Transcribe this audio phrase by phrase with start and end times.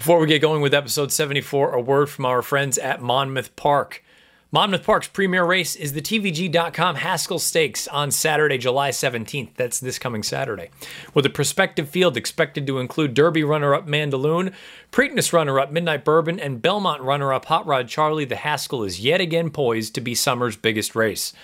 [0.00, 4.02] Before we get going with episode 74, a word from our friends at Monmouth Park.
[4.50, 9.50] Monmouth Park's premier race is the TVG.com Haskell Stakes on Saturday, July 17th.
[9.56, 10.70] That's this coming Saturday.
[11.12, 14.54] With a prospective field expected to include Derby runner up Mandaloun,
[14.90, 19.00] Preakness runner up Midnight Bourbon, and Belmont runner up Hot Rod Charlie, the Haskell is
[19.00, 21.34] yet again poised to be summer's biggest race.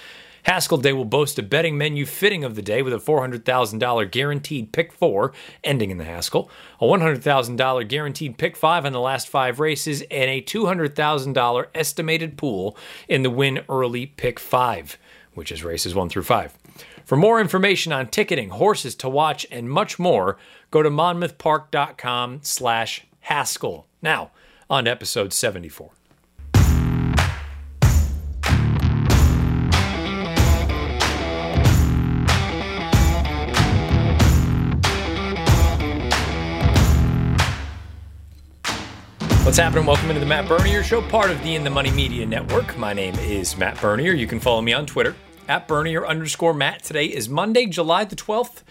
[0.47, 4.71] Haskell Day will boast a betting menu fitting of the day with a $400,000 guaranteed
[4.71, 5.33] pick four,
[5.65, 6.49] ending in the Haskell,
[6.81, 12.79] a $100,000 guaranteed pick five on the last five races, and a $200,000 estimated pool
[13.09, 14.96] in the win early pick five,
[15.35, 16.57] which is races one through five.
[17.04, 20.39] For more information on ticketing, horses to watch, and much more,
[20.71, 23.89] go to monmouthpark.com slash Haskell.
[24.01, 24.31] Now,
[24.71, 25.96] on episode 74.
[39.56, 39.87] What's happening?
[39.87, 42.77] Welcome into the Matt Bernier Show, part of the In the Money Media Network.
[42.77, 44.13] My name is Matt Bernier.
[44.13, 45.17] You can follow me on Twitter
[45.48, 46.83] at Bernier underscore Matt.
[46.83, 48.63] Today is Monday, July the 12th,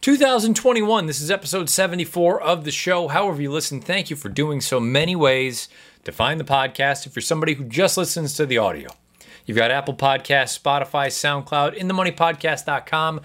[0.00, 1.04] 2021.
[1.04, 3.08] This is episode 74 of the show.
[3.08, 5.68] However, you listen, thank you for doing so many ways
[6.04, 7.06] to find the podcast.
[7.06, 8.88] If you're somebody who just listens to the audio,
[9.44, 13.20] you've got Apple Podcasts, Spotify, SoundCloud, inthemoneypodcast.com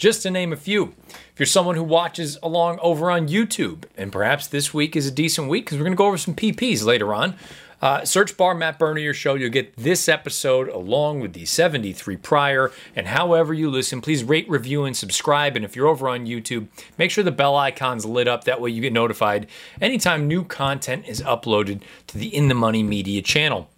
[0.00, 0.94] just to name a few.
[1.08, 5.10] If you're someone who watches along over on YouTube, and perhaps this week is a
[5.10, 7.36] decent week because we're going to go over some PPs later on.
[7.82, 9.34] Uh, search bar Matt Bernier Show.
[9.34, 12.72] You'll get this episode along with the 73 prior.
[12.94, 15.56] And however you listen, please rate, review, and subscribe.
[15.56, 18.44] And if you're over on YouTube, make sure the bell icon's lit up.
[18.44, 19.46] That way you get notified
[19.80, 23.70] anytime new content is uploaded to the In the Money Media channel.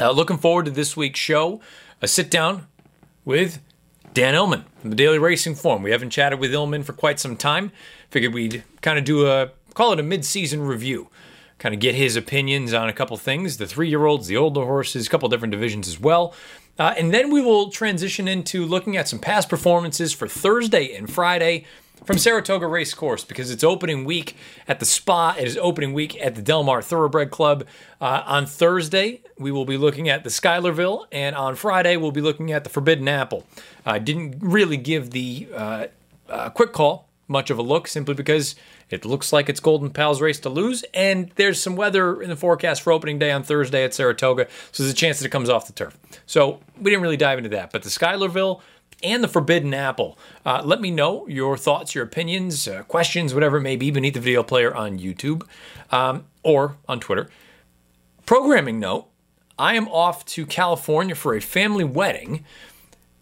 [0.00, 1.60] Uh, looking forward to this week's show.
[2.00, 2.66] A sit down
[3.24, 3.60] with
[4.14, 5.82] Dan Illman from the Daily Racing Form.
[5.82, 7.72] We haven't chatted with Illman for quite some time.
[8.10, 11.08] Figured we'd kind of do a call it a mid-season review,
[11.58, 15.10] kind of get his opinions on a couple things: the three-year-olds, the older horses, a
[15.10, 16.34] couple different divisions as well.
[16.78, 21.10] Uh, and then we will transition into looking at some past performances for Thursday and
[21.10, 21.64] Friday
[22.04, 24.36] from Saratoga Race Course because it's opening week
[24.66, 25.36] at the Spa.
[25.38, 27.64] It is opening week at the Del Mar Thoroughbred Club.
[28.00, 32.20] Uh, on Thursday, we will be looking at the Schuylerville, and on Friday, we'll be
[32.20, 33.46] looking at the Forbidden Apple.
[33.86, 35.86] I uh, didn't really give the uh,
[36.28, 38.54] uh, quick call much of a look simply because
[38.90, 42.36] it looks like it's Golden Pals race to lose, and there's some weather in the
[42.36, 45.48] forecast for opening day on Thursday at Saratoga, so there's a chance that it comes
[45.48, 45.96] off the turf.
[46.26, 48.60] So we didn't really dive into that, but the Schuylerville
[49.02, 50.18] and the Forbidden Apple.
[50.44, 54.14] Uh, let me know your thoughts, your opinions, uh, questions, whatever it may be, beneath
[54.14, 55.46] the video player on YouTube
[55.90, 57.30] um, or on Twitter.
[58.26, 59.08] Programming note
[59.58, 62.44] I am off to California for a family wedding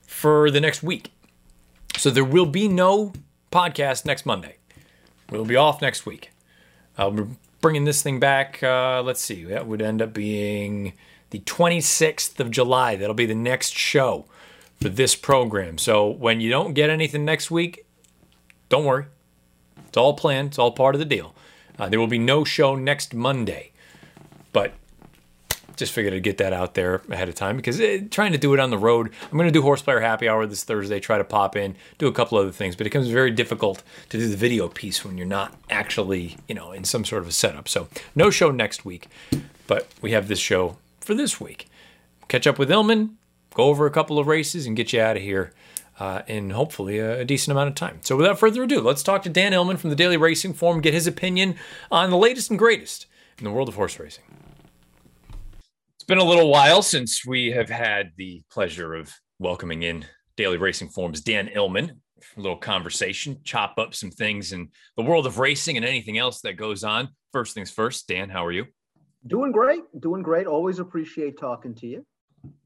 [0.06, 1.12] for the next week.
[1.96, 3.12] So there will be no
[3.50, 4.56] podcast next Monday.
[5.30, 6.30] We'll be off next week.
[6.96, 7.24] I'll be
[7.60, 8.62] bringing this thing back.
[8.62, 10.94] Uh, let's see, that would end up being
[11.30, 12.96] the 26th of July.
[12.96, 14.26] That'll be the next show
[14.80, 15.78] for this program.
[15.78, 17.86] So when you don't get anything next week,
[18.68, 19.06] don't worry.
[19.88, 21.34] It's all planned, it's all part of the deal.
[21.78, 23.72] Uh, there will be no show next Monday,
[24.52, 24.72] but
[25.76, 28.38] just figured I'd get that out there ahead of time because it, eh, trying to
[28.38, 31.18] do it on the road, I'm going to do Horseplayer Happy Hour this Thursday, try
[31.18, 34.28] to pop in, do a couple other things, but it becomes very difficult to do
[34.28, 37.68] the video piece when you're not actually, you know, in some sort of a setup.
[37.68, 39.08] So no show next week,
[39.66, 41.66] but we have this show for this week.
[42.28, 43.14] Catch up with Illman,
[43.54, 45.52] go over a couple of races, and get you out of here.
[45.98, 47.98] Uh, in hopefully a, a, decent amount of time.
[48.00, 50.94] So, without further ado, let's talk to Dan Illman from the Daily Racing Form, get
[50.94, 51.56] his opinion
[51.90, 53.04] on the latest and greatest
[53.36, 54.24] in the world of horse racing.
[55.96, 60.06] It's been a little while since we have had the pleasure of welcoming in
[60.36, 61.90] Daily Racing Form's Dan Illman.
[62.36, 66.40] A little conversation, chop up some things in the world of racing and anything else
[66.40, 67.08] that goes on.
[67.32, 68.66] First things first, Dan, how are you?
[69.26, 70.46] Doing great, doing great.
[70.46, 72.06] Always appreciate talking to you.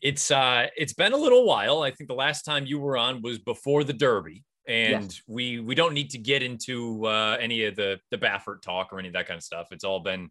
[0.01, 1.83] It's uh it's been a little while.
[1.83, 4.45] I think the last time you were on was before the Derby.
[4.67, 5.23] And yes.
[5.27, 8.99] we we don't need to get into uh, any of the the Baffert talk or
[8.99, 9.69] any of that kind of stuff.
[9.73, 10.31] It's all been,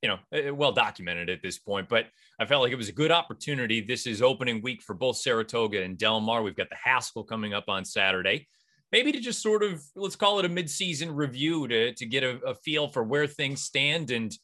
[0.00, 1.88] you know, eh, well documented at this point.
[1.88, 2.06] But
[2.40, 3.82] I felt like it was a good opportunity.
[3.82, 6.42] This is opening week for both Saratoga and Del Mar.
[6.42, 8.48] We've got the Haskell coming up on Saturday.
[8.90, 12.38] Maybe to just sort of let's call it a mid-season review to to get a,
[12.46, 14.34] a feel for where things stand and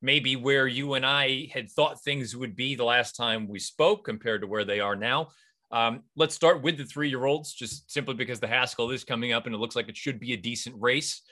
[0.00, 4.04] maybe where you and I had thought things would be the last time we spoke
[4.04, 5.28] compared to where they are now.
[5.70, 9.32] Um, let's start with the three year olds, just simply because the Haskell is coming
[9.32, 11.22] up and it looks like it should be a decent race.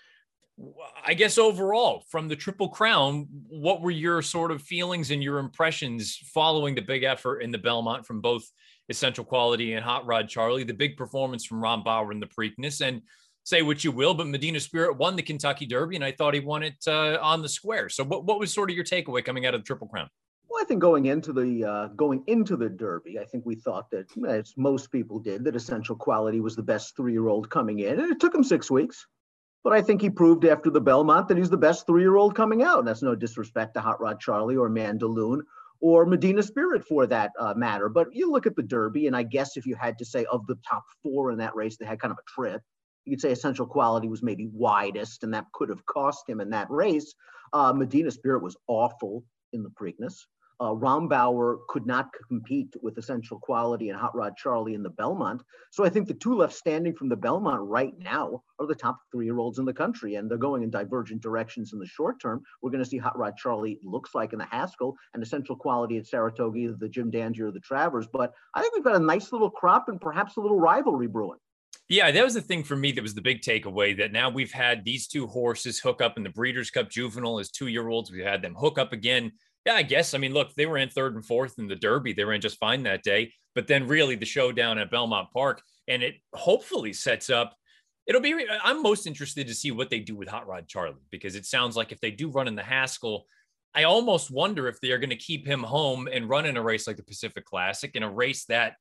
[1.05, 5.39] I guess overall, from the Triple Crown, what were your sort of feelings and your
[5.39, 8.45] impressions following the big effort in the Belmont from both
[8.89, 13.03] Essential Quality and Hot Rod Charlie, the big performance from Rombauer in the Preakness, and
[13.47, 16.41] say what you will, but Medina Spirit won the Kentucky Derby, and I thought he
[16.41, 17.89] won it uh, on the square.
[17.89, 20.11] So, what, what was sort of your takeaway coming out of the Triple Crown?
[20.49, 23.89] Well, I think going into the uh, going into the Derby, I think we thought
[23.91, 28.11] that, as most people did, that Essential Quality was the best three-year-old coming in, and
[28.11, 29.07] it took him six weeks.
[29.63, 32.81] But I think he proved after the Belmont that he's the best three-year-old coming out.
[32.81, 35.41] And that's no disrespect to Hot Rod Charlie or Mandaloun
[35.81, 37.89] or Medina Spirit for that uh, matter.
[37.89, 40.47] But you look at the Derby, and I guess if you had to say of
[40.47, 42.63] the top four in that race, they had kind of a trip.
[43.07, 46.51] You could say Essential Quality was maybe widest, and that could have cost him in
[46.51, 47.15] that race.
[47.53, 50.27] Uh, Medina Spirit was awful in the Preakness.
[50.59, 55.43] Uh, Rombauer could not compete with Essential Quality and Hot Rod Charlie in the Belmont.
[55.71, 58.99] So I think the two left standing from the Belmont right now are the top
[59.13, 62.21] three year olds in the country, and they're going in divergent directions in the short
[62.21, 62.43] term.
[62.63, 65.99] We're going to see Hot Rod Charlie looks like in the Haskell and Essential Quality
[65.99, 68.07] at Saratoga, either the Jim Dandy or the Travers.
[68.11, 71.39] But I think we've got a nice little crop and perhaps a little rivalry brewing.
[71.89, 74.53] Yeah, that was the thing for me that was the big takeaway that now we've
[74.53, 78.11] had these two horses hook up in the Breeders' Cup Juvenile as two year olds.
[78.11, 79.33] We've had them hook up again
[79.67, 80.15] yeah, I guess.
[80.15, 82.13] I mean, look, they were in third and fourth in the Derby.
[82.13, 83.33] They were in just fine that day.
[83.57, 87.57] But then, really, the showdown at Belmont Park, and it hopefully sets up.
[88.07, 88.47] It'll be.
[88.63, 91.77] I'm most interested to see what they do with Hot Rod Charlie because it sounds
[91.77, 93.27] like if they do run in the Haskell,
[93.75, 96.63] I almost wonder if they are going to keep him home and run in a
[96.63, 98.75] race like the Pacific Classic, in a race that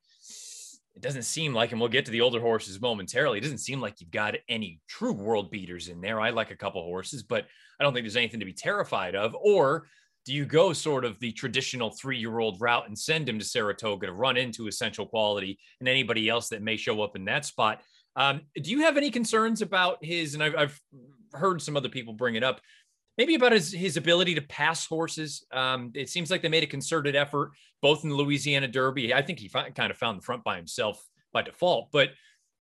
[0.95, 3.37] it doesn't seem like, and we'll get to the older horses momentarily.
[3.37, 6.21] It doesn't seem like you've got any true world beaters in there.
[6.21, 7.45] I like a couple horses, but
[7.79, 9.35] I don't think there's anything to be terrified of.
[9.35, 9.87] Or
[10.25, 13.45] do you go sort of the traditional three year old route and send him to
[13.45, 17.45] Saratoga to run into essential quality and anybody else that may show up in that
[17.45, 17.81] spot?
[18.15, 20.33] Um, do you have any concerns about his?
[20.33, 20.81] And I've, I've,
[21.33, 22.61] heard some other people bring it up,
[23.17, 25.45] maybe about his his ability to pass horses.
[25.51, 27.51] Um, it seems like they made a concerted effort
[27.81, 29.13] both in the Louisiana Derby.
[29.13, 31.03] I think he kind of found the front by himself
[31.33, 32.09] by default, but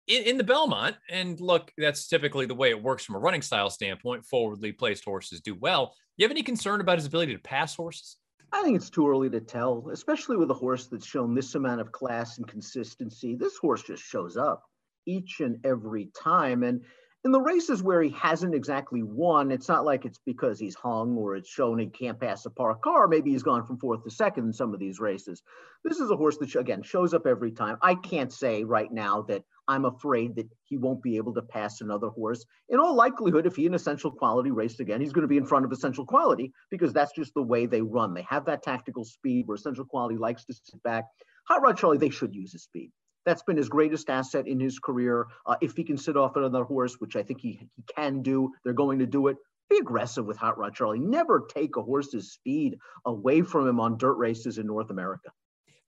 [0.07, 3.43] in, in, the Belmont, and look, that's typically the way it works from a running
[3.43, 4.25] style standpoint.
[4.25, 5.87] Forwardly placed horses do well.
[5.87, 5.93] Do
[6.23, 8.17] you have any concern about his ability to pass horses?
[8.53, 11.83] I think it's too early to tell, especially with a horse that's shown this amount
[11.83, 13.35] of class and consistency.
[13.35, 14.63] This horse just shows up
[15.07, 16.63] each and every time.
[16.63, 16.83] And
[17.25, 21.17] in the races where he hasn't exactly won, it's not like it's because he's hung
[21.17, 23.09] or it's shown he can't pass a parked car.
[23.09, 25.43] Maybe he's gone from fourth to second in some of these races.
[25.85, 27.77] This is a horse that, again, shows up every time.
[27.83, 31.81] I can't say right now that I'm afraid that he won't be able to pass
[31.81, 32.47] another horse.
[32.69, 35.47] In all likelihood, if he and Essential Quality raced again, he's going to be in
[35.47, 38.15] front of Essential Quality because that's just the way they run.
[38.15, 41.05] They have that tactical speed where Essential Quality likes to sit back.
[41.49, 42.93] Hot Rod Charlie, they should use his speed.
[43.25, 45.27] That's been his greatest asset in his career.
[45.47, 48.53] Uh, if he can sit off another horse, which I think he, he can do,
[48.65, 49.37] they're going to do it.
[49.69, 50.99] Be aggressive with Hot Rod Charlie.
[50.99, 55.31] Never take a horse's speed away from him on dirt races in North America.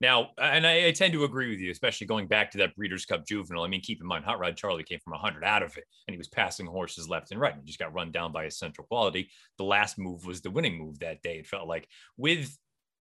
[0.00, 3.04] Now, and I, I, tend to agree with you, especially going back to that Breeders'
[3.04, 3.64] Cup Juvenile.
[3.64, 6.14] I mean, keep in mind, Hot Rod Charlie came from 100 out of it, and
[6.14, 9.28] he was passing horses left and right, and just got run down by Essential Quality.
[9.58, 11.38] The last move was the winning move that day.
[11.38, 11.86] It felt like.
[12.16, 12.56] With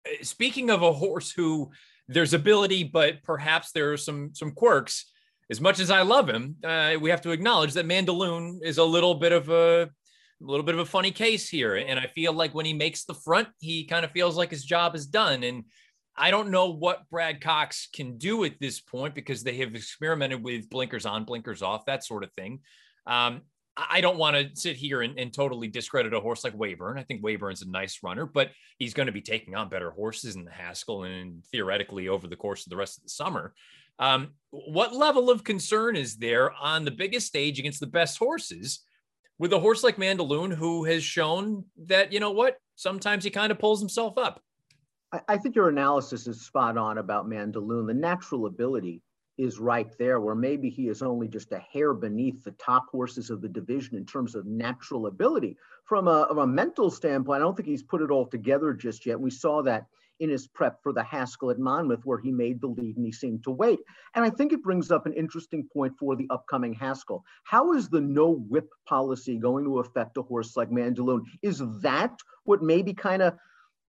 [0.06, 1.72] uh, speaking of a horse who
[2.10, 5.06] there's ability, but perhaps there are some some quirks.
[5.52, 8.84] As much as I love him, uh, we have to acknowledge that Mandaloun is a
[8.84, 9.90] little bit of a
[10.42, 11.76] a little bit of a funny case here.
[11.76, 14.64] And I feel like when he makes the front, he kind of feels like his
[14.64, 15.44] job is done.
[15.44, 15.66] And
[16.16, 20.42] I don't know what Brad Cox can do at this point because they have experimented
[20.44, 22.60] with blinkers on, blinkers off, that sort of thing.
[23.06, 23.42] Um,
[23.90, 26.98] I don't want to sit here and, and, totally discredit a horse like Weyburn.
[26.98, 30.36] I think Weyburn's a nice runner, but he's going to be taking on better horses
[30.36, 33.54] in the Haskell and theoretically over the course of the rest of the summer.
[34.00, 38.82] Um, what level of concern is there on the biggest stage against the best horses
[39.38, 43.52] with a horse like Mandaloun, who has shown that, you know what, sometimes he kind
[43.52, 44.42] of pulls himself up?
[45.28, 47.88] I, think your analysis is spot on about Mandaloun.
[47.88, 49.02] The natural ability
[49.40, 53.30] is right there, where maybe he is only just a hair beneath the top horses
[53.30, 55.56] of the division in terms of natural ability.
[55.86, 59.18] From a, a mental standpoint, I don't think he's put it all together just yet.
[59.18, 59.86] We saw that
[60.20, 63.14] in his prep for the Haskell at Monmouth, where he made the lead and he
[63.14, 63.80] seemed to wait.
[64.14, 67.24] And I think it brings up an interesting point for the upcoming Haskell.
[67.44, 71.22] How is the no whip policy going to affect a horse like Mandaloun?
[71.42, 73.38] Is that what maybe kind of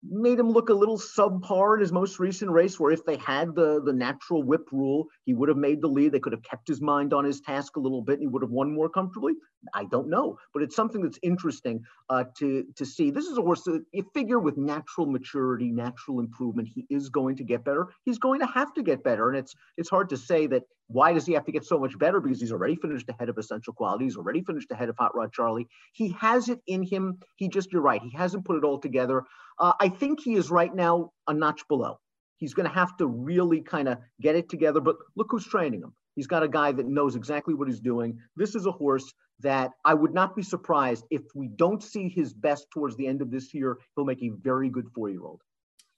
[0.09, 3.55] made him look a little subpar in his most recent race, where if they had
[3.55, 6.11] the, the natural whip rule, he would have made the lead.
[6.11, 8.41] They could have kept his mind on his task a little bit and he would
[8.41, 9.33] have won more comfortably.
[9.73, 13.11] I don't know, but it's something that's interesting uh, to, to see.
[13.11, 17.35] This is a horse that you figure with natural maturity, natural improvement, he is going
[17.37, 17.87] to get better.
[18.05, 19.29] He's going to have to get better.
[19.29, 21.97] And it's, it's hard to say that why does he have to get so much
[21.97, 22.19] better?
[22.19, 24.05] Because he's already finished ahead of Essential Quality.
[24.05, 25.67] He's already finished ahead of Hot Rod Charlie.
[25.93, 27.19] He has it in him.
[27.35, 29.23] He just, you're right, he hasn't put it all together.
[29.59, 31.99] Uh, I think he is right now a notch below.
[32.37, 34.81] He's going to have to really kind of get it together.
[34.81, 35.93] But look who's training him.
[36.15, 38.19] He's got a guy that knows exactly what he's doing.
[38.35, 42.33] This is a horse that I would not be surprised if we don't see his
[42.33, 43.77] best towards the end of this year.
[43.95, 45.41] He'll make a very good four year old.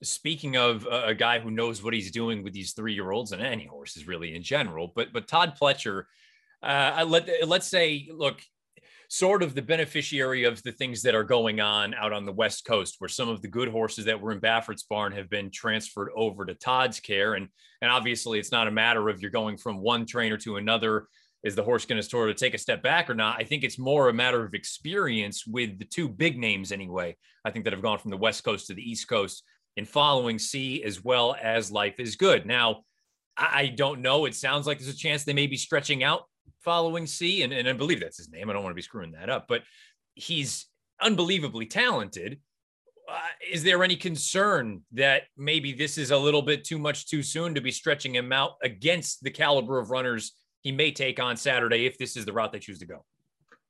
[0.04, 3.42] Speaking of a guy who knows what he's doing with these three year olds and
[3.42, 6.04] any horses really in general, but but Todd Pletcher,
[6.62, 8.42] uh, let let's say, look,
[9.10, 12.66] sort of the beneficiary of the things that are going on out on the West
[12.66, 16.10] Coast, where some of the good horses that were in Baffert's barn have been transferred
[16.16, 17.34] over to Todd's care.
[17.36, 17.48] And,
[17.82, 21.08] and obviously, it's not a matter of you're going from one trainer to another.
[21.44, 23.40] Is the horse going to sort of take a step back or not?
[23.40, 27.16] I think it's more a matter of experience with the two big names, anyway.
[27.46, 29.44] I think that have gone from the West Coast to the East Coast
[29.78, 32.48] in Following Sea as well as Life is Good.
[32.48, 32.82] Now,
[33.38, 34.26] I don't know.
[34.26, 36.24] It sounds like there's a chance they may be stretching out
[36.62, 38.50] Following Sea, and, and I believe that's his name.
[38.50, 39.64] I don't want to be screwing that up, but
[40.16, 40.66] he's
[41.02, 42.40] unbelievably talented.
[43.08, 43.20] Uh,
[43.52, 47.54] is there any concern that maybe this is a little bit too much too soon
[47.54, 51.86] to be stretching him out against the caliber of runners he may take on Saturday
[51.86, 53.06] if this is the route they choose to go?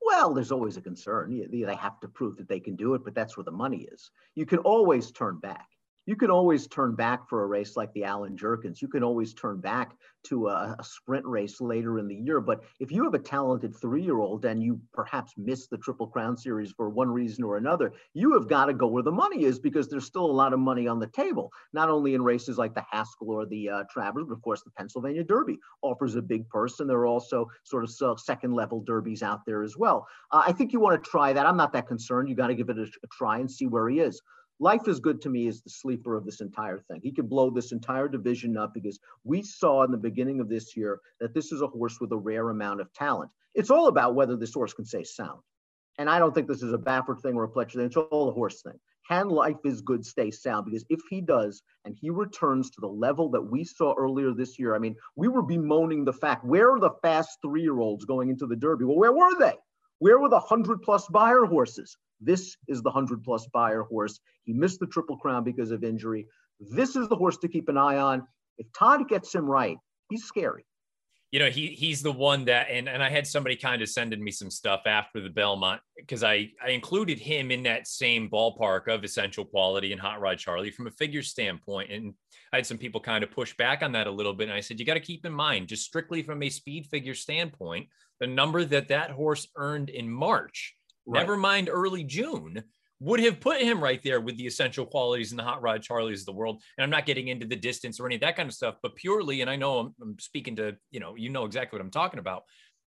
[0.01, 1.45] Well, there's always a concern.
[1.51, 4.11] They have to prove that they can do it, but that's where the money is.
[4.35, 5.67] You can always turn back
[6.05, 8.81] you can always turn back for a race like the Allen Jerkens.
[8.81, 9.95] You can always turn back
[10.25, 12.41] to a, a, sprint race later in the year.
[12.41, 16.07] But if you have a talented three year old and you perhaps miss the Triple
[16.07, 19.43] Crown Series for one reason or another, you have got to go where the money
[19.43, 22.57] is because there's still a lot of money on the table, not only in races
[22.57, 26.21] like the Haskell or the uh, Travers, but of course the Pennsylvania Derby offers a
[26.21, 26.79] big purse.
[26.79, 30.07] And there are also sort of second level derbies out there as well.
[30.31, 31.45] Uh, I think you want to try that.
[31.45, 32.29] I'm not that concerned.
[32.29, 34.21] You got to give it a, a try and see where he is.
[34.59, 37.01] Life is Good to me is the sleeper of this entire thing.
[37.03, 40.77] He could blow this entire division up because we saw in the beginning of this
[40.77, 43.31] year that this is a horse with a rare amount of talent.
[43.53, 45.41] It's all about whether this horse can stay sound.
[45.97, 47.85] And I don't think this is a Baffert thing or a Pletcher thing.
[47.85, 48.79] It's all a horse thing.
[49.09, 50.65] Can Life is Good stay sound?
[50.65, 54.57] Because if he does and he returns to the level that we saw earlier this
[54.57, 58.05] year, I mean, we were bemoaning the fact where are the fast three year olds
[58.05, 58.85] going into the Derby?
[58.85, 59.53] Well, where were they?
[59.99, 61.97] Where were the 100 plus Beyer horses?
[62.19, 64.19] This is the 100 plus Beyer horse.
[64.43, 66.27] He missed the Triple Crown because of injury.
[66.59, 68.23] This is the horse to keep an eye on.
[68.57, 69.77] If Todd gets him right,
[70.09, 70.65] he's scary.
[71.31, 74.23] You know, he he's the one that and, and I had somebody kind of sending
[74.23, 78.87] me some stuff after the Belmont because I, I included him in that same ballpark
[78.87, 81.91] of essential quality and Hot Rod Charlie from a figure standpoint.
[81.91, 82.13] And
[82.53, 84.47] I had some people kind of push back on that a little bit.
[84.47, 87.15] And I said, you got to keep in mind, just strictly from a speed figure
[87.15, 87.87] standpoint,
[88.19, 91.19] the number that that horse earned in March right.
[91.19, 92.63] never mind early June,
[92.99, 96.19] would have put him right there with the essential qualities and the hot rod Charlies
[96.19, 96.61] of the world.
[96.77, 98.95] And I'm not getting into the distance or any of that kind of stuff, but
[98.95, 101.91] purely, and I know I'm, I'm speaking to, you know, you know exactly what I'm
[101.91, 102.43] talking about,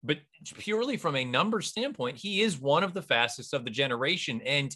[0.03, 0.19] but
[0.57, 4.41] purely from a number standpoint, he is one of the fastest of the generation.
[4.45, 4.75] And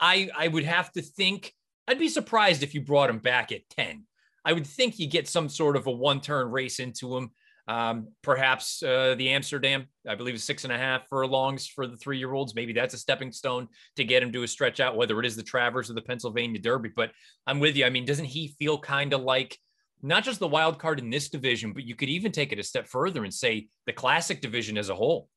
[0.00, 1.52] I, I would have to think,
[1.86, 4.04] I'd be surprised if you brought him back at 10.
[4.44, 7.30] I would think you get some sort of a one turn race into him.
[7.68, 11.96] Um, perhaps uh, the Amsterdam, I believe, is six and a half furlongs for the
[11.96, 12.54] three year olds.
[12.54, 15.36] Maybe that's a stepping stone to get him to a stretch out, whether it is
[15.36, 16.90] the Travers or the Pennsylvania Derby.
[16.94, 17.12] But
[17.46, 17.84] I'm with you.
[17.84, 19.56] I mean, doesn't he feel kind of like
[20.02, 22.64] not just the wild card in this division, but you could even take it a
[22.64, 25.28] step further and say the classic division as a whole?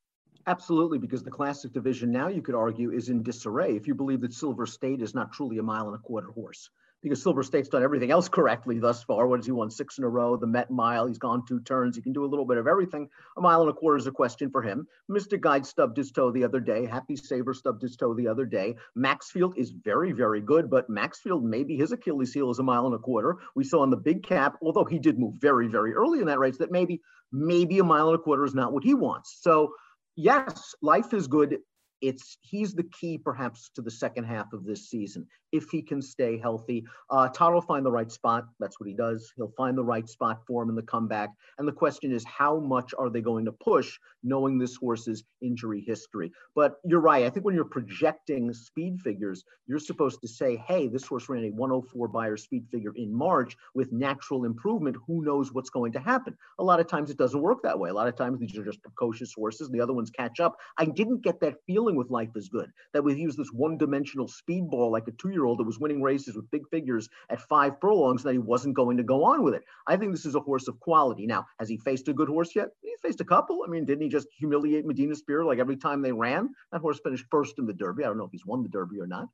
[0.47, 4.21] Absolutely, because the classic division now you could argue is in disarray if you believe
[4.21, 6.69] that Silver State is not truly a mile and a quarter horse
[7.05, 9.27] because Silver State's done everything else correctly thus far.
[9.27, 9.69] What has he won?
[9.69, 10.37] Six in a row.
[10.37, 11.05] The Met Mile.
[11.05, 11.95] He's gone two turns.
[11.95, 13.07] He can do a little bit of everything.
[13.37, 14.87] A mile and a quarter is a question for him.
[15.07, 16.87] Mystic Guide stubbed his toe the other day.
[16.87, 18.73] Happy Saver stubbed his toe the other day.
[18.95, 22.95] Maxfield is very, very good, but Maxfield maybe his Achilles heel is a mile and
[22.95, 23.37] a quarter.
[23.53, 26.39] We saw in the big cap, although he did move very, very early in that
[26.39, 29.37] race, that maybe maybe a mile and a quarter is not what he wants.
[29.41, 29.75] So
[30.15, 31.59] yes, life is good
[32.01, 36.01] it's he's the key perhaps to the second half of this season if he can
[36.01, 36.85] stay healthy.
[37.09, 38.47] Uh, Todd will find the right spot.
[38.59, 39.31] That's what he does.
[39.35, 41.29] He'll find the right spot for him in the comeback.
[41.57, 45.83] And the question is, how much are they going to push, knowing this horse's injury
[45.85, 46.31] history?
[46.55, 47.25] But you're right.
[47.25, 51.43] I think when you're projecting speed figures, you're supposed to say, hey, this horse ran
[51.45, 54.97] a 104 Beyer speed figure in March with natural improvement.
[55.07, 56.37] Who knows what's going to happen?
[56.59, 57.89] A lot of times it doesn't work that way.
[57.89, 60.57] A lot of times these are just precocious horses, the other ones catch up.
[60.77, 64.27] I didn't get that feeling with Life is Good that we use this one dimensional
[64.27, 67.41] speed ball like a two year old that was winning races with big figures at
[67.41, 69.63] five furlongs that he wasn't going to go on with it.
[69.87, 71.25] I think this is a horse of quality.
[71.25, 72.69] Now, has he faced a good horse yet?
[72.81, 73.63] He faced a couple.
[73.65, 76.49] I mean, didn't he just humiliate Medina Spirit like every time they ran?
[76.71, 78.03] That horse finished first in the Derby.
[78.03, 79.27] I don't know if he's won the Derby or not,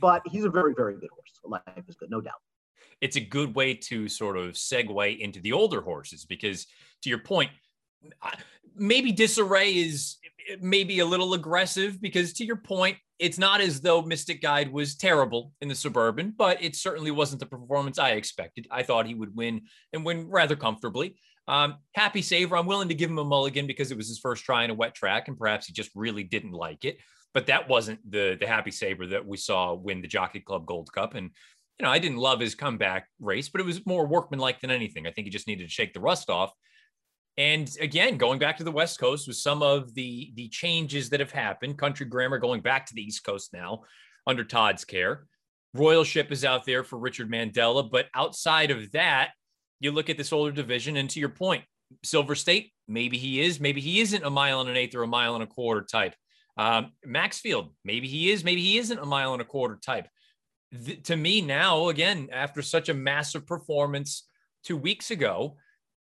[0.00, 1.32] but he's a very, very good horse.
[1.44, 2.40] Life is good, no doubt.
[3.00, 6.66] It's a good way to sort of segue into the older horses because,
[7.02, 7.50] to your point,
[8.74, 10.16] maybe disarray is
[10.60, 14.94] maybe a little aggressive because to your point it's not as though mystic guide was
[14.96, 19.14] terrible in the suburban but it certainly wasn't the performance i expected i thought he
[19.14, 19.62] would win
[19.92, 21.16] and win rather comfortably
[21.48, 22.56] Um, happy saver.
[22.56, 24.74] I'm willing to give him a mulligan because it was his first try in a
[24.74, 26.98] wet track, and perhaps he just really didn't like it.
[27.34, 30.90] But that wasn't the the happy saver that we saw win the Jockey Club Gold
[30.92, 31.14] Cup.
[31.14, 31.30] And
[31.78, 35.06] you know, I didn't love his comeback race, but it was more workmanlike than anything.
[35.06, 36.50] I think he just needed to shake the rust off.
[37.38, 41.20] And again, going back to the West Coast with some of the the changes that
[41.20, 43.82] have happened, Country Grammar going back to the East Coast now
[44.26, 45.26] under Todd's care.
[45.74, 49.32] Royal Ship is out there for Richard Mandella, but outside of that,
[49.80, 51.64] you look at this older division, and to your point,
[52.02, 55.06] Silver State, maybe he is, maybe he isn't a mile and an eighth or a
[55.06, 56.14] mile and a quarter type.
[56.56, 60.08] Um, Maxfield, maybe he is, maybe he isn't a mile and a quarter type.
[60.84, 64.26] Th- to me, now, again, after such a massive performance
[64.64, 65.58] two weeks ago,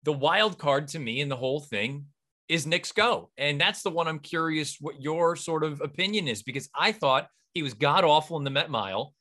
[0.04, 2.06] the wild card to me in the whole thing
[2.48, 3.30] is Knicks Go.
[3.38, 7.28] And that's the one I'm curious what your sort of opinion is because I thought
[7.54, 9.14] he was god awful in the Met Mile.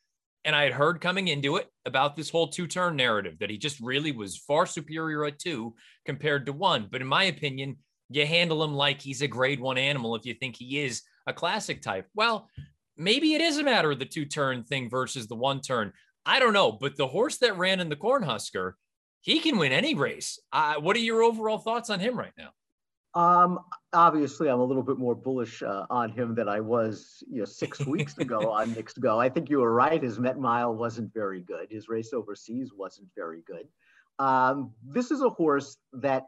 [0.45, 3.59] And I had heard coming into it about this whole two turn narrative that he
[3.59, 5.75] just really was far superior at two
[6.07, 6.89] compared to one.
[6.91, 7.77] But in my opinion,
[8.09, 11.33] you handle him like he's a grade one animal if you think he is a
[11.33, 12.07] classic type.
[12.15, 12.49] Well,
[12.97, 15.93] maybe it is a matter of the two turn thing versus the one turn.
[16.25, 16.73] I don't know.
[16.73, 18.73] But the horse that ran in the Cornhusker,
[19.21, 20.39] he can win any race.
[20.53, 22.51] Uh, what are your overall thoughts on him right now?
[23.15, 23.59] Um,
[23.93, 27.45] obviously, I'm a little bit more bullish uh, on him than I was, you know,
[27.45, 29.19] six weeks ago on Knicks Go.
[29.19, 30.03] I think you were right.
[30.03, 31.69] His Met Mile wasn't very good.
[31.71, 33.67] His race overseas wasn't very good.
[34.19, 36.25] Um, this is a horse that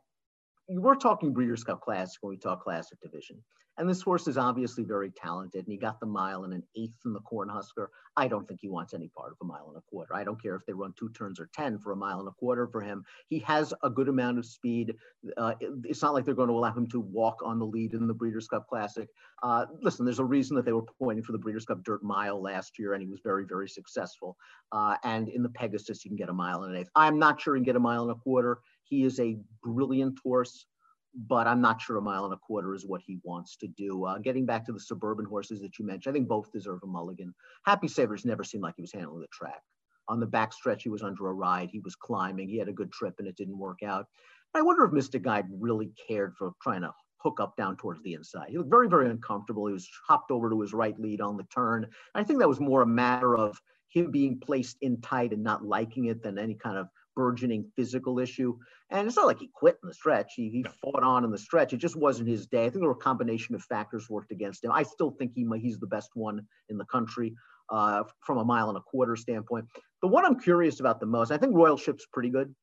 [0.68, 3.42] we're talking Breeders' Cup Classic when we talk Classic Division.
[3.78, 6.98] And this horse is obviously very talented, and he got the mile in an eighth
[7.06, 7.86] in the Cornhusker.
[8.16, 10.14] I don't think he wants any part of a mile and a quarter.
[10.14, 12.32] I don't care if they run two turns or 10 for a mile and a
[12.32, 13.04] quarter for him.
[13.28, 14.94] He has a good amount of speed.
[15.36, 18.06] Uh, it's not like they're going to allow him to walk on the lead in
[18.06, 19.08] the Breeders' Cup Classic.
[19.42, 22.42] Uh, listen, there's a reason that they were pointing for the Breeders' Cup Dirt Mile
[22.42, 24.36] last year, and he was very, very successful.
[24.72, 26.90] Uh, and in the Pegasus, you can get a mile and an eighth.
[26.96, 28.58] I'm not sure he can get a mile and a quarter.
[28.82, 30.66] He is a brilliant horse
[31.14, 34.04] but I'm not sure a mile and a quarter is what he wants to do.
[34.04, 36.86] Uh, getting back to the suburban horses that you mentioned, I think both deserve a
[36.86, 37.34] mulligan.
[37.64, 39.62] Happy Savers never seemed like he was handling the track.
[40.08, 41.70] On the back stretch, he was under a ride.
[41.70, 42.48] He was climbing.
[42.48, 44.06] He had a good trip, and it didn't work out.
[44.54, 48.14] I wonder if Mystic Guide really cared for trying to hook up down towards the
[48.14, 48.48] inside.
[48.48, 49.66] He looked very, very uncomfortable.
[49.66, 51.86] He was hopped over to his right lead on the turn.
[52.14, 55.64] I think that was more a matter of him being placed in tight and not
[55.64, 56.88] liking it than any kind of
[57.20, 58.56] burgeoning physical issue.
[58.88, 60.32] And it's not like he quit in the stretch.
[60.36, 61.74] He, he fought on in the stretch.
[61.74, 62.60] It just wasn't his day.
[62.64, 64.72] I think there were a combination of factors worked against him.
[64.72, 67.34] I still think he he's the best one in the country
[67.68, 69.66] uh, from a mile and a quarter standpoint.
[70.00, 72.54] The one I'm curious about the most, I think Royal Ship's pretty good.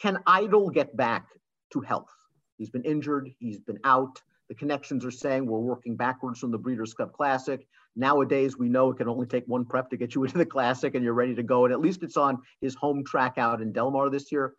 [0.00, 1.26] Can Idol get back
[1.72, 2.14] to health?
[2.58, 3.30] He's been injured.
[3.40, 4.20] He's been out.
[4.48, 7.66] The connections are saying we're working backwards from the Breeders' Cup Classic.
[7.96, 10.94] Nowadays, we know it can only take one prep to get you into the Classic
[10.94, 11.64] and you're ready to go.
[11.64, 14.54] And at least it's on his home track out in Del Mar this year.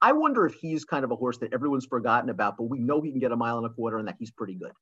[0.00, 3.00] I wonder if he's kind of a horse that everyone's forgotten about, but we know
[3.00, 4.72] he can get a mile and a quarter and that he's pretty good.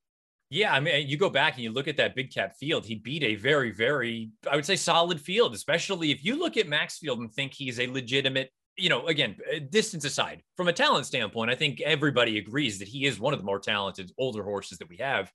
[0.49, 2.85] Yeah, I mean, you go back and you look at that big cap field.
[2.85, 5.55] He beat a very, very, I would say, solid field.
[5.55, 9.59] Especially if you look at Maxfield and think he's a legitimate you know, again, uh,
[9.71, 13.39] distance aside, from a talent standpoint, I think everybody agrees that he is one of
[13.39, 15.31] the more talented older horses that we have.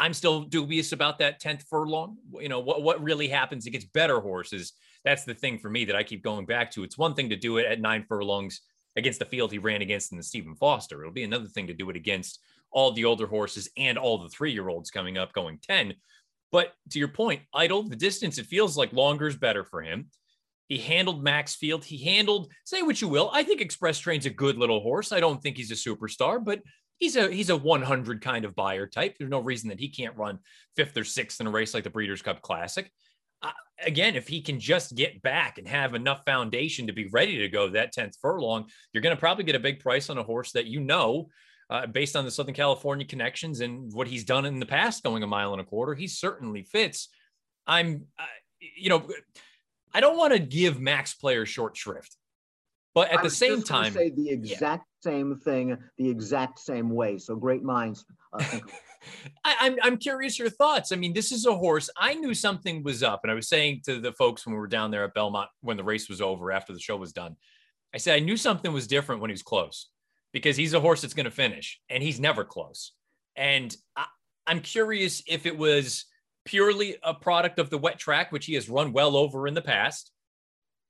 [0.00, 2.16] I'm still dubious about that 10th furlong.
[2.40, 4.72] You know, what, what really happens against better horses?
[5.04, 6.82] That's the thing for me that I keep going back to.
[6.82, 8.62] It's one thing to do it at nine furlongs
[8.96, 11.00] against the field he ran against in the Stephen Foster.
[11.00, 14.30] It'll be another thing to do it against all the older horses and all the
[14.30, 15.94] three year olds coming up going 10.
[16.50, 20.06] But to your point, Idol, the distance, it feels like longer is better for him.
[20.66, 21.84] He handled Maxfield.
[21.84, 23.30] He handled, say what you will.
[23.34, 25.12] I think Express Train's a good little horse.
[25.12, 26.62] I don't think he's a superstar, but
[27.00, 29.16] he's a he's a 100 kind of Beyer type.
[29.18, 30.38] There's no reason that he can't run
[30.76, 32.90] fifth or sixth in a race like the Breeders' Cup Classic.
[33.42, 33.50] Uh,
[33.84, 37.48] again, if he can just get back and have enough foundation to be ready to
[37.48, 40.52] go that 10th furlong, you're going to probably get a big price on a horse
[40.52, 41.30] that you know,
[41.70, 45.22] uh, based on the Southern California connections and what he's done in the past, going
[45.22, 47.08] a mile and a quarter, he certainly fits.
[47.66, 48.24] I'm, uh,
[48.76, 49.06] you know
[49.92, 52.16] I don't want to give Max Player short shrift,
[52.94, 55.12] but at the same time, say the exact yeah.
[55.12, 57.18] same thing the exact same way.
[57.18, 58.04] So great minds.
[58.32, 58.44] Uh,
[59.44, 60.92] I, I'm I'm curious your thoughts.
[60.92, 61.88] I mean, this is a horse.
[61.96, 64.66] I knew something was up, and I was saying to the folks when we were
[64.66, 67.36] down there at Belmont when the race was over after the show was done.
[67.94, 69.88] I said I knew something was different when he was close
[70.32, 72.92] because he's a horse that's going to finish, and he's never close.
[73.36, 74.06] And I,
[74.46, 76.06] I'm curious if it was
[76.44, 79.62] purely a product of the wet track, which he has run well over in the
[79.62, 80.10] past?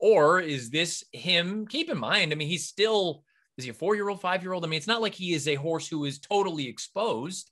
[0.00, 1.66] Or is this him?
[1.66, 3.22] Keep in mind, I mean, he's still,
[3.58, 4.64] is he a four year old, five year old?
[4.64, 7.50] I mean, it's not like he is a horse who is totally exposed.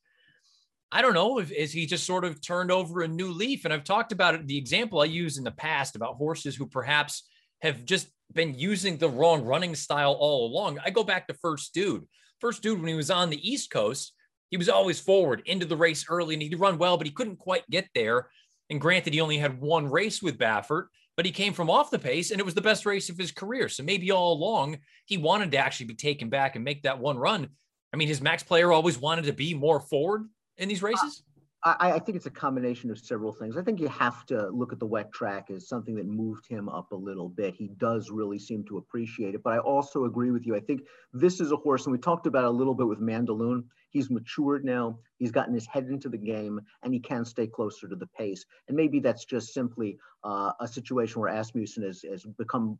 [0.91, 3.65] I don't know if is he just sort of turned over a new leaf.
[3.65, 6.67] And I've talked about it, the example I use in the past about horses who
[6.67, 7.29] perhaps
[7.61, 10.79] have just been using the wrong running style all along.
[10.85, 12.07] I go back to First Dude.
[12.41, 14.15] First Dude, when he was on the East Coast,
[14.51, 17.39] he was always forward into the race early and he'd run well, but he couldn't
[17.39, 18.31] quite get there.
[18.71, 20.87] And granted, he only had one race with Baffert,
[21.18, 23.33] but he came from off the pace and it was the best race of his
[23.33, 23.68] career.
[23.68, 27.18] So maybe all along he wanted to actually be taken back and make that one
[27.18, 27.48] run.
[27.92, 30.28] I mean, his max player always wanted to be more forward
[30.59, 31.24] in these races.
[31.64, 33.57] I, I, think it's a combination of several things.
[33.57, 36.68] I think you have to look at the wet track as something that moved him
[36.68, 37.52] up a little bit.
[37.52, 39.42] He does really seem to appreciate it.
[39.42, 40.54] But I also agree with you.
[40.54, 43.64] I think this is a horse, and we talked about a little bit with Mandaloun.
[43.90, 44.98] He's matured now.
[45.18, 48.44] He's gotten his head into the game, and he can stay closer to the pace.
[48.68, 52.79] And maybe that's just simply uh, a situation where Asmussen has, has become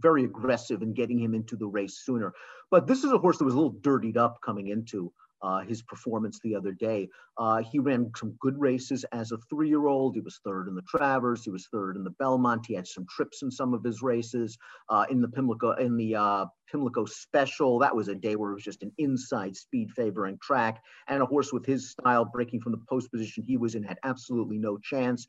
[0.00, 2.32] very aggressive in getting him into the race sooner.
[2.70, 5.82] But this is a horse that was a little dirtied up coming into uh, his
[5.82, 7.08] performance the other day.
[7.38, 10.14] Uh, he ran some good races as a three-year-old.
[10.14, 11.44] He was third in the Travers.
[11.44, 12.66] He was third in the Belmont.
[12.66, 14.58] He had some trips in some of his races.
[14.88, 18.54] Uh, in the Pimlico, in the uh, Pimlico Special, that was a day where it
[18.54, 22.72] was just an inside speed favoring track, and a horse with his style breaking from
[22.72, 25.26] the post position he was in had absolutely no chance.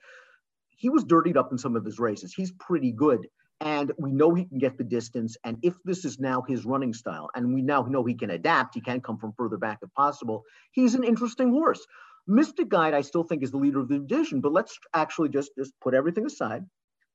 [0.70, 2.34] He was dirtied up in some of his races.
[2.34, 3.28] He's pretty good
[3.62, 5.38] and we know he can get the distance.
[5.46, 8.74] And if this is now his running style, and we now know he can adapt,
[8.74, 11.86] he can come from further back if possible, he's an interesting horse.
[12.28, 15.52] Mystic Guide, I still think, is the leader of the division, but let's actually just,
[15.58, 16.66] just put everything aside.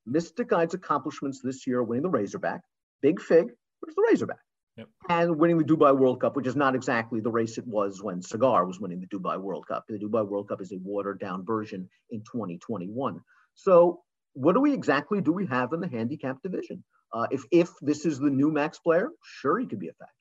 [0.06, 2.60] Mystic Guide's accomplishments this year winning the Razorback,
[3.02, 3.48] Big Fig,
[3.80, 4.38] where's the Razorback?
[4.76, 4.88] Yep.
[5.08, 8.22] And winning the Dubai World Cup, which is not exactly the race it was when
[8.22, 9.84] Cigar was winning the Dubai World Cup.
[9.88, 13.20] The Dubai World Cup is a watered down version in 2021.
[13.54, 14.02] So
[14.36, 16.84] what do we exactly do we have in the handicap division?
[17.12, 20.12] Uh, if if this is the new max player, sure he could be a factor.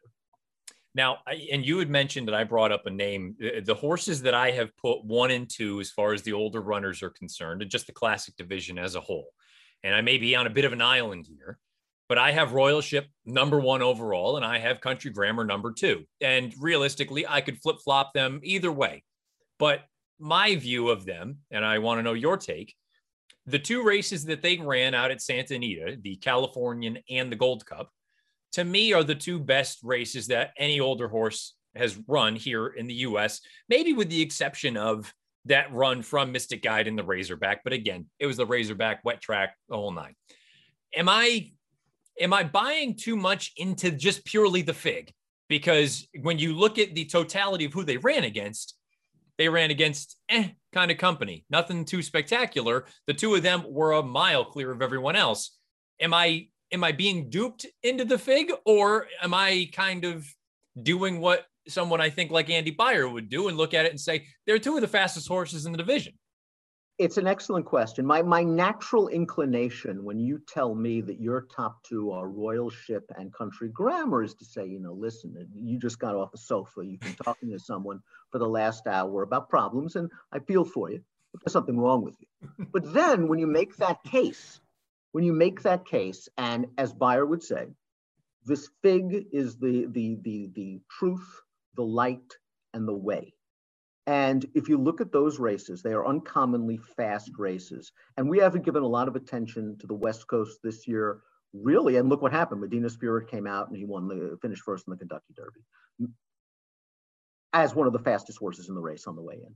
[0.93, 3.35] Now, I, and you had mentioned that I brought up a name.
[3.65, 7.03] The horses that I have put one and two, as far as the older runners
[7.03, 9.27] are concerned, and just the classic division as a whole.
[9.83, 11.59] And I may be on a bit of an island here,
[12.07, 16.05] but I have Royal Ship number one overall, and I have Country Grammar number two.
[16.21, 19.03] And realistically, I could flip flop them either way.
[19.59, 19.81] But
[20.17, 22.73] my view of them, and I want to know your take,
[23.47, 27.65] the two races that they ran out at Santa Anita, the Californian and the Gold
[27.65, 27.91] Cup,
[28.53, 32.87] to me are the two best races that any older horse has run here in
[32.87, 35.13] the US, maybe with the exception of
[35.45, 37.63] that run from Mystic Guide in the Razorback.
[37.63, 40.15] But again, it was the Razorback wet track, the whole nine.
[40.95, 41.51] Am I
[42.19, 45.11] am I buying too much into just purely the fig?
[45.47, 48.75] Because when you look at the totality of who they ran against,
[49.37, 52.85] they ran against eh kind of company, nothing too spectacular.
[53.07, 55.57] The two of them were a mile clear of everyone else.
[55.99, 60.27] Am I am I being duped into the fig, or am I kind of
[60.81, 63.99] doing what someone I think like Andy Beyer would do and look at it and
[63.99, 66.13] say they're two of the fastest horses in the division?
[66.97, 68.05] It's an excellent question.
[68.05, 73.03] My my natural inclination when you tell me that your top two are Royal Ship
[73.17, 76.85] and Country Grammar is to say, you know, listen, you just got off the sofa.
[76.85, 77.99] You've been talking to someone
[78.31, 81.01] for the last hour about problems, and I feel for you.
[81.43, 82.67] There's something wrong with you.
[82.71, 84.61] But then when you make that case,
[85.11, 87.67] when you make that case, and as Beyer would say,
[88.45, 91.41] this fig is the the the the truth,
[91.75, 92.37] the light,
[92.73, 93.34] and the way.
[94.07, 97.91] And if you look at those races, they are uncommonly fast races.
[98.17, 101.21] And we haven't given a lot of attention to the West Coast this year,
[101.53, 101.97] really.
[101.97, 102.61] And look what happened.
[102.61, 105.61] Medina Spirit came out and he won the finished first in the Kentucky Derby
[107.55, 109.55] as one of the fastest horses in the race on the way in.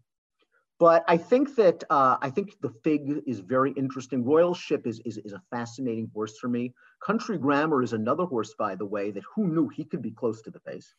[0.80, 4.24] But I think that uh, I think the Fig is very interesting.
[4.24, 6.74] Royal Ship is, is, is a fascinating horse for me.
[7.06, 10.42] Country Grammar is another horse, by the way, that who knew he could be close
[10.44, 10.96] to the pace.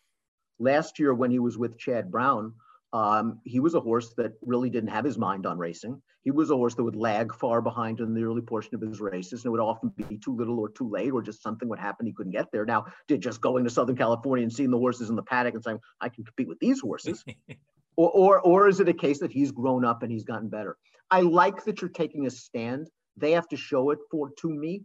[0.58, 2.52] Last year, when he was with Chad Brown,
[2.92, 6.00] um, he was a horse that really didn't have his mind on racing.
[6.22, 9.00] He was a horse that would lag far behind in the early portion of his
[9.00, 11.78] races, and it would often be too little or too late, or just something would
[11.78, 12.64] happen he couldn't get there.
[12.64, 15.62] Now, did just going to Southern California and seeing the horses in the paddock and
[15.62, 17.24] saying, "I can compete with these horses,"
[17.96, 20.76] or, or or is it a case that he's grown up and he's gotten better?
[21.10, 22.90] I like that you're taking a stand.
[23.16, 24.82] They have to show it for to me,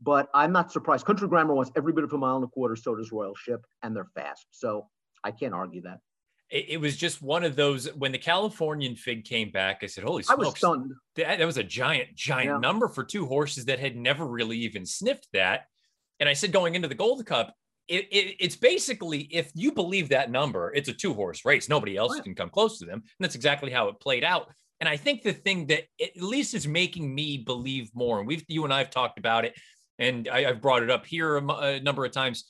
[0.00, 1.06] but I'm not surprised.
[1.06, 2.76] Country Grammar wants every bit of a mile and a quarter.
[2.76, 4.46] So does Royal Ship, and they're fast.
[4.52, 4.86] So
[5.24, 5.98] I can't argue that
[6.50, 9.80] it, it, was just one of those when the Californian fig came back.
[9.82, 10.92] I said, "Holy smokes!" I was stunned.
[11.16, 12.58] That, that was a giant, giant yeah.
[12.58, 15.66] number for two horses that had never really even sniffed that.
[16.20, 17.54] And I said, going into the Gold Cup,
[17.86, 21.68] it, it, it's basically if you believe that number, it's a two horse race.
[21.68, 24.48] Nobody else can come close to them, and that's exactly how it played out.
[24.80, 28.44] And I think the thing that at least is making me believe more, and we've
[28.48, 29.54] you and I have talked about it,
[29.98, 32.44] and I, have brought it up here a, a number of times.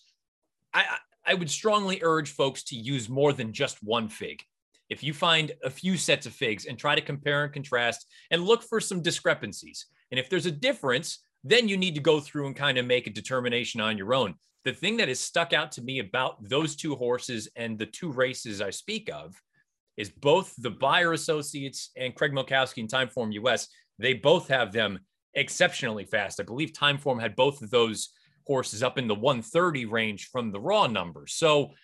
[0.75, 4.43] I, I would strongly urge folks to use more than just one fig.
[4.89, 8.45] If you find a few sets of figs and try to compare and contrast and
[8.45, 9.85] look for some discrepancies.
[10.11, 13.07] And if there's a difference, then you need to go through and kind of make
[13.07, 14.37] a determination on your own.
[14.65, 18.11] The thing that has stuck out to me about those two horses and the two
[18.11, 19.35] races I speak of
[19.99, 23.69] is both the Beyer Associates and Craig Milkowski and Timeform US.
[23.99, 25.01] They both have them
[25.35, 26.41] exceptionally fast.
[26.41, 28.09] I believe Timeform had both of those
[28.49, 31.35] horses up in the 130 range from the raw numbers.
[31.35, 31.75] So,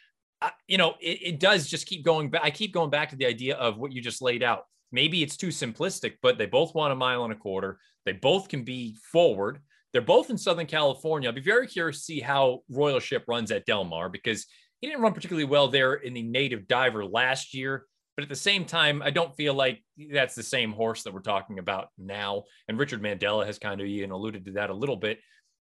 [0.42, 2.42] uh, you know, it, it does just keep going back.
[2.42, 4.64] I keep going back to the idea of what you just laid out.
[4.90, 7.78] Maybe it's too simplistic, but they both want a mile and a quarter.
[8.06, 9.60] They both can be forward.
[9.92, 11.28] They're both in Southern California.
[11.28, 14.46] I'll be very curious to see how Royal Ship runs at Del Mar because
[14.80, 17.86] he didn't run particularly well there in the native diver last year.
[18.16, 21.20] But at the same time, I don't feel like that's the same horse that we're
[21.20, 22.44] talking about now.
[22.68, 25.18] And Richard Mandella has kind of even alluded to that a little bit.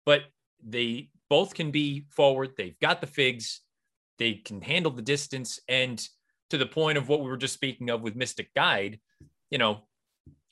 [0.07, 0.22] But
[0.64, 2.51] they both can be forward.
[2.57, 3.61] They've got the figs.
[4.18, 5.61] They can handle the distance.
[5.68, 6.07] And
[6.51, 8.99] to the point of what we were just speaking of with Mystic Guide,
[9.51, 9.83] you know,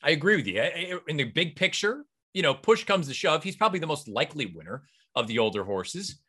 [0.03, 1.01] I agree with you.
[1.09, 3.43] In the big picture, you know, push comes to shove.
[3.43, 6.21] He's probably the most likely winner of the older horses.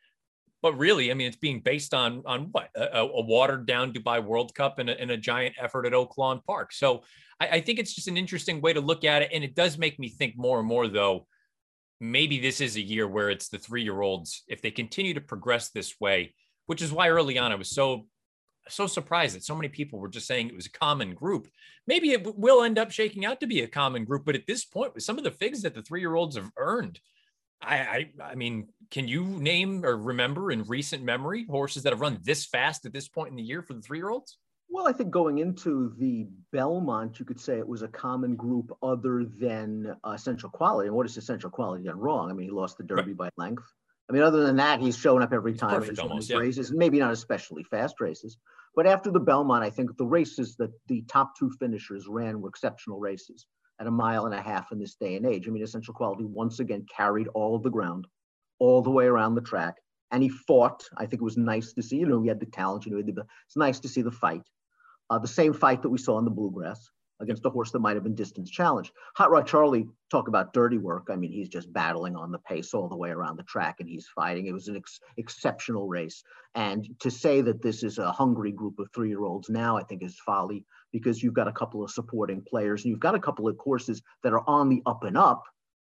[0.61, 4.21] But really, I mean, it's being based on on what a, a watered down Dubai
[4.21, 6.73] World Cup and a, and a, giant effort at Oaklawn Park.
[6.73, 7.03] So
[7.39, 9.77] I, I think it's just an interesting way to look at it, and it does
[9.77, 11.27] make me think more and more though
[11.99, 15.21] maybe this is a year where it's the three year olds, if they continue to
[15.21, 16.33] progress this way,
[16.65, 18.07] which is why early on I was so
[18.67, 21.47] so surprised that so many people were just saying it was a common group.
[21.87, 24.63] Maybe it will end up shaking out to be a common group, but at this
[24.63, 26.99] point, with some of the figs that the three year olds have earned,
[27.61, 31.99] I, I, I mean, can you name or remember in recent memory horses that have
[32.01, 34.37] run this fast at this point in the year for the three year olds?
[34.71, 38.71] Well, I think going into the Belmont, you could say it was a common group
[38.83, 40.87] other than uh, Essential Quality.
[40.87, 42.29] And what is Essential Quality done wrong?
[42.29, 43.33] I mean, he lost the Derby right.
[43.35, 43.63] by length.
[44.09, 47.11] I mean, other than that, he's showing up every time in his races, maybe not
[47.11, 48.37] especially fast races.
[48.75, 52.49] But after the Belmont, I think the races that the top two finishers ran were
[52.49, 53.47] exceptional races
[53.79, 55.47] at a mile and a half in this day and age.
[55.47, 58.07] I mean, Essential Quality once again carried all of the ground,
[58.59, 59.75] all the way around the track,
[60.11, 60.83] and he fought.
[60.97, 61.97] I think it was nice to see.
[61.97, 62.85] You know, he had the talent.
[62.85, 64.43] You know, it's nice to see the fight
[65.09, 66.89] uh, the same fight that we saw in the bluegrass
[67.21, 68.91] against a horse that might have been distance challenged.
[69.15, 71.07] Hot Rod Charlie, talk about dirty work.
[71.09, 73.89] I mean, he's just battling on the pace all the way around the track and
[73.89, 74.47] he's fighting.
[74.47, 76.23] It was an ex- exceptional race.
[76.55, 79.83] And to say that this is a hungry group of three year olds now, I
[79.83, 83.19] think is folly because you've got a couple of supporting players and you've got a
[83.19, 85.43] couple of courses that are on the up and up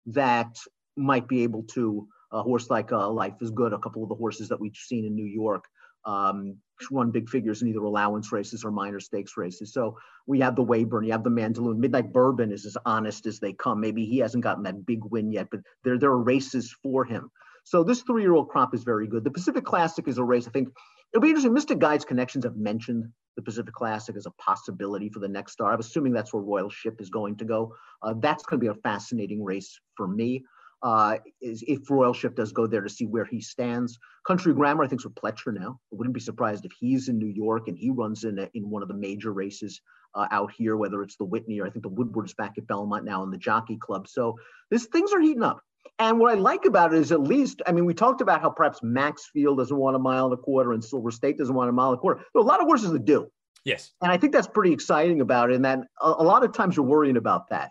[0.06, 0.56] that
[0.96, 2.08] might be able to.
[2.30, 5.06] A horse like uh, Life is Good, a couple of the horses that we've seen
[5.06, 5.64] in New York
[6.04, 6.56] um,
[6.90, 9.72] run big figures in either allowance races or minor stakes races.
[9.72, 11.78] So we have the Weyburn, you have the Mandaloun.
[11.78, 13.80] Midnight Bourbon is as honest as they come.
[13.80, 17.30] Maybe he hasn't gotten that big win yet, but there, there are races for him.
[17.64, 19.24] So this three-year-old crop is very good.
[19.24, 20.46] The Pacific Classic is a race.
[20.46, 20.68] I think
[21.12, 21.52] it'll be interesting.
[21.52, 23.04] Mystic Guides Connections have mentioned
[23.36, 25.72] the Pacific Classic as a possibility for the next star.
[25.72, 27.74] I'm assuming that's where Royal Ship is going to go.
[28.02, 30.44] Uh, that's going to be a fascinating race for me
[30.82, 33.98] uh, is if Royal Ship does go there to see where he stands.
[34.26, 35.78] Country Grammar, I think, is with Pletcher now.
[35.92, 38.68] I wouldn't be surprised if he's in New York and he runs in a, in
[38.70, 39.80] one of the major races
[40.14, 43.04] uh, out here, whether it's the Whitney or I think the Woodward's back at Belmont
[43.04, 44.06] now in the Jockey Club.
[44.08, 44.36] So
[44.70, 45.60] this things are heating up.
[45.98, 48.50] And what I like about it is at least, I mean, we talked about how
[48.50, 51.72] perhaps Maxfield doesn't want a mile and a quarter and Silver State doesn't want a
[51.72, 52.20] mile and a quarter.
[52.32, 53.28] There are a lot of horses that do.
[53.64, 53.92] Yes.
[54.00, 55.56] And I think that's pretty exciting about it.
[55.56, 57.70] And that a, a lot of times you're worrying about that.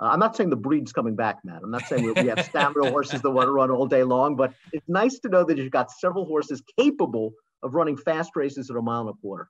[0.00, 1.62] Uh, I'm not saying the breed's coming back, Matt.
[1.62, 4.36] I'm not saying we, we have stamina horses that want to run all day long,
[4.36, 7.32] but it's nice to know that you've got several horses capable
[7.62, 9.48] of running fast races at a mile and a quarter.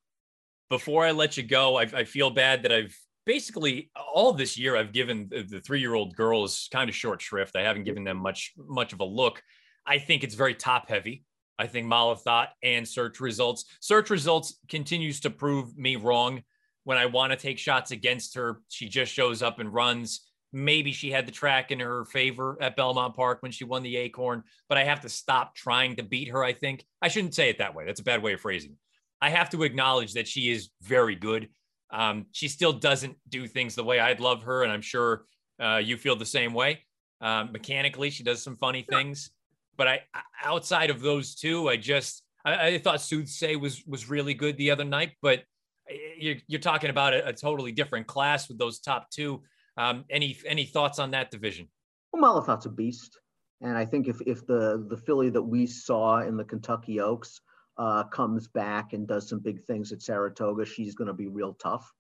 [0.71, 4.77] Before I let you go, I, I feel bad that I've basically all this year
[4.77, 7.57] I've given the, the three-year-old girls kind of short shrift.
[7.57, 9.43] I haven't given them much much of a look.
[9.85, 11.25] I think it's very top heavy.
[11.59, 13.65] I think Thought and search results.
[13.81, 16.43] Search results continues to prove me wrong.
[16.85, 20.21] When I want to take shots against her, she just shows up and runs.
[20.53, 23.97] Maybe she had the track in her favor at Belmont Park when she won the
[23.97, 26.43] Acorn, but I have to stop trying to beat her.
[26.43, 27.85] I think I shouldn't say it that way.
[27.85, 28.77] That's a bad way of phrasing.
[29.21, 31.49] I have to acknowledge that she is very good.
[31.91, 35.27] Um, she still doesn't do things the way I'd love her, and I'm sure
[35.61, 36.85] uh, you feel the same way.
[37.21, 39.31] Um, mechanically, she does some funny things,
[39.77, 40.01] but I
[40.45, 44.71] outside of those two, I just I, I thought Soothsay was was really good the
[44.71, 45.45] other night, but
[45.89, 49.43] eh, you're, you're talking about a, a totally different class with those top two.
[49.77, 51.69] Um, any any thoughts on that division?
[52.13, 53.19] Well, Malathaat's a beast,
[53.61, 57.41] and I think if if the the filly that we saw in the Kentucky Oaks
[57.79, 61.55] uh, comes back and does some big things at Saratoga, she's going to be real
[61.55, 61.93] tough.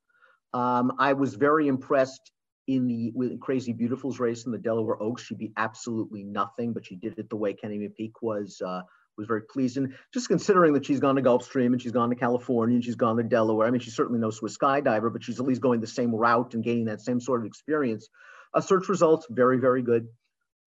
[0.54, 2.32] Um, I was very impressed
[2.66, 5.22] in the with Crazy Beautiful's race in the Delaware Oaks.
[5.22, 8.82] She'd be absolutely nothing, but she did it the way Kenny McPeek was uh,
[9.16, 9.76] was very pleased.
[9.76, 12.96] And just considering that she's gone to Gulfstream and she's gone to California and she's
[12.96, 15.80] gone to Delaware, I mean, she's certainly no Swiss skydiver, but she's at least going
[15.80, 18.08] the same route and gaining that same sort of experience.
[18.54, 20.08] Uh, search results, very, very good.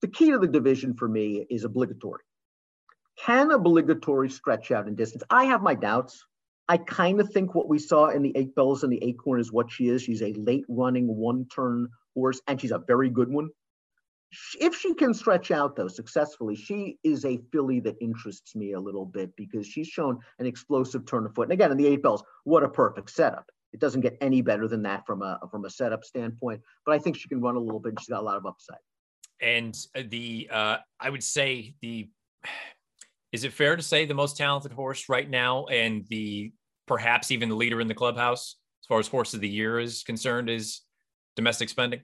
[0.02, 2.22] the key to the division for me is obligatory.
[3.18, 5.22] Can obligatory stretch out in distance?
[5.28, 6.24] I have my doubts.
[6.68, 9.52] I kind of think what we saw in the Eight Belles and the acorn is
[9.52, 10.02] what she is.
[10.02, 13.50] She's a late running one turn horse, and she's a very good one.
[14.60, 18.80] If she can stretch out though successfully, she is a filly that interests me a
[18.80, 21.44] little bit because she's shown an explosive turn of foot.
[21.44, 23.50] And again, in the Eight Belles, what a perfect setup.
[23.72, 26.60] It doesn't get any better than that from a from a setup standpoint.
[26.86, 27.94] But I think she can run a little bit.
[27.98, 28.78] She's got a lot of upside.
[29.40, 32.08] And the uh, I would say the
[33.32, 36.52] is it fair to say the most talented horse right now and the
[36.86, 40.02] perhaps even the leader in the clubhouse as far as horse of the year is
[40.02, 40.80] concerned is
[41.36, 42.00] domestic spending?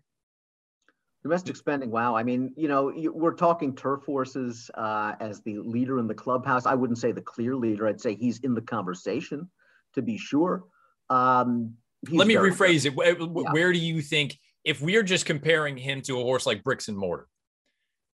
[1.27, 2.15] Domestic spending, wow.
[2.15, 6.67] I mean, you know, we're talking turf horses uh, as the leader in the clubhouse.
[6.67, 7.89] I wouldn't say the clear leader.
[7.89, 9.51] I'd say he's in the conversation,
[9.95, 10.63] to be sure.
[11.11, 11.75] Um,
[12.09, 12.93] Let me rephrase good.
[12.93, 12.95] it.
[12.95, 13.53] Where, yeah.
[13.53, 16.97] where do you think, if we're just comparing him to a horse like Bricks and
[16.97, 17.27] Mortar,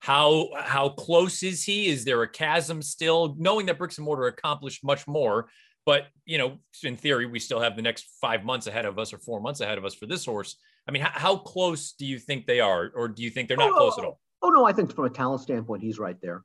[0.01, 1.87] how how close is he?
[1.87, 3.35] Is there a chasm still?
[3.39, 5.49] Knowing that Bricks and Mortar accomplished much more,
[5.83, 9.13] but you know, in theory, we still have the next five months ahead of us
[9.13, 10.57] or four months ahead of us for this horse.
[10.89, 13.57] I mean, how, how close do you think they are, or do you think they're
[13.57, 14.19] not oh, close at all?
[14.41, 16.43] Oh no, I think from a talent standpoint, he's right there.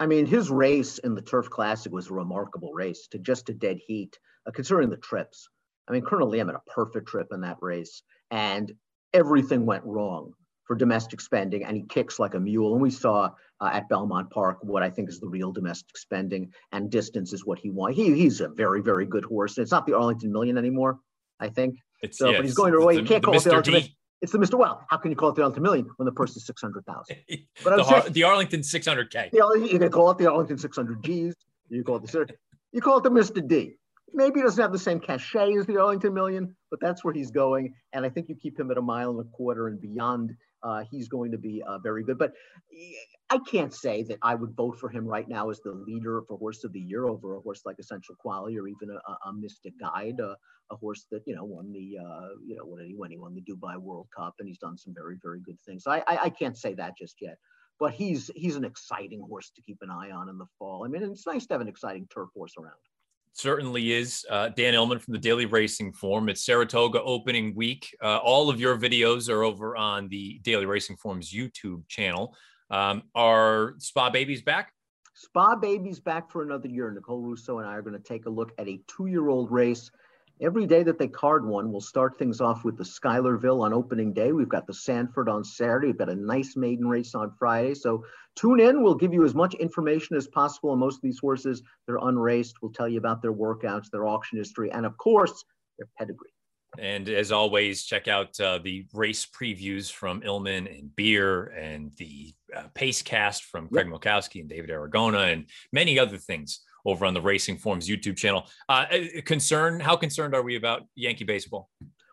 [0.00, 3.54] I mean, his race in the Turf Classic was a remarkable race to just a
[3.54, 5.48] dead heat, uh, considering the trips.
[5.86, 8.72] I mean, Colonel Liam had a perfect trip in that race, and
[9.14, 10.32] everything went wrong
[10.64, 12.72] for domestic spending, and he kicks like a mule.
[12.72, 16.50] And we saw uh, at Belmont Park what I think is the real domestic spending,
[16.72, 17.96] and distance is what he wants.
[17.96, 19.56] He, he's a very, very good horse.
[19.56, 20.98] It's not the Arlington Million anymore,
[21.38, 21.78] I think.
[22.02, 22.94] It's, so, yeah, but he's going to away.
[22.94, 23.90] You can't call it the Arlington.
[24.20, 24.58] It's the Mr.
[24.58, 24.84] Well.
[24.88, 27.16] How can you call it the Arlington Million when the purse is six hundred thousand?
[27.64, 29.30] But the, saying, the Arlington six hundred K.
[29.32, 31.34] You can call it the Arlington six hundred Gs.
[31.70, 32.28] You call it the
[32.72, 33.46] you call it the Mr.
[33.46, 33.74] D.
[34.14, 37.30] Maybe he doesn't have the same cachet as the Arlington Million, but that's where he's
[37.30, 37.74] going.
[37.92, 40.84] And I think you keep him at a mile and a quarter and beyond uh,
[40.90, 42.18] he's going to be uh, very good.
[42.18, 42.32] But
[43.30, 46.38] I can't say that I would vote for him right now as the leader for
[46.38, 49.74] Horse of the Year over a horse like Essential Quality or even a, a Mystic
[49.78, 50.36] Guide, a,
[50.70, 53.34] a, horse that you know won the uh, you know when he when he won
[53.34, 55.84] the Dubai World Cup and he's done some very very good things.
[55.84, 57.36] So I, I, I can't say that just yet.
[57.80, 60.84] But he's he's an exciting horse to keep an eye on in the fall.
[60.84, 62.74] I mean, it's nice to have an exciting turf horse around
[63.38, 64.26] certainly is.
[64.28, 66.28] Uh, Dan Illman from the Daily Racing Form.
[66.28, 67.96] It's Saratoga opening week.
[68.02, 72.34] Uh, all of your videos are over on the Daily Racing Form's YouTube channel.
[72.70, 74.72] Um, are Spa Babies back?
[75.14, 76.90] Spa Babies back for another year.
[76.90, 79.50] Nicole Russo and I are going to take a look at a two year old
[79.50, 79.90] race
[80.40, 84.12] Every day that they card one, we'll start things off with the Schuylerville on opening
[84.12, 84.32] day.
[84.32, 85.88] We've got the Sanford on Saturday.
[85.88, 87.74] We've got a nice maiden race on Friday.
[87.74, 88.04] So
[88.36, 88.82] tune in.
[88.82, 91.62] We'll give you as much information as possible on most of these horses.
[91.86, 92.56] They're unraced.
[92.62, 95.44] We'll tell you about their workouts, their auction history, and of course,
[95.76, 96.30] their pedigree.
[96.78, 102.34] And as always, check out uh, the race previews from Illman and Beer and the
[102.54, 104.00] uh, Pace cast from Craig yep.
[104.00, 108.46] Milkowski and David Aragona and many other things over on the Racing Forms YouTube channel.
[108.68, 109.78] Uh, uh, concern?
[109.78, 111.68] How concerned are we about Yankee baseball?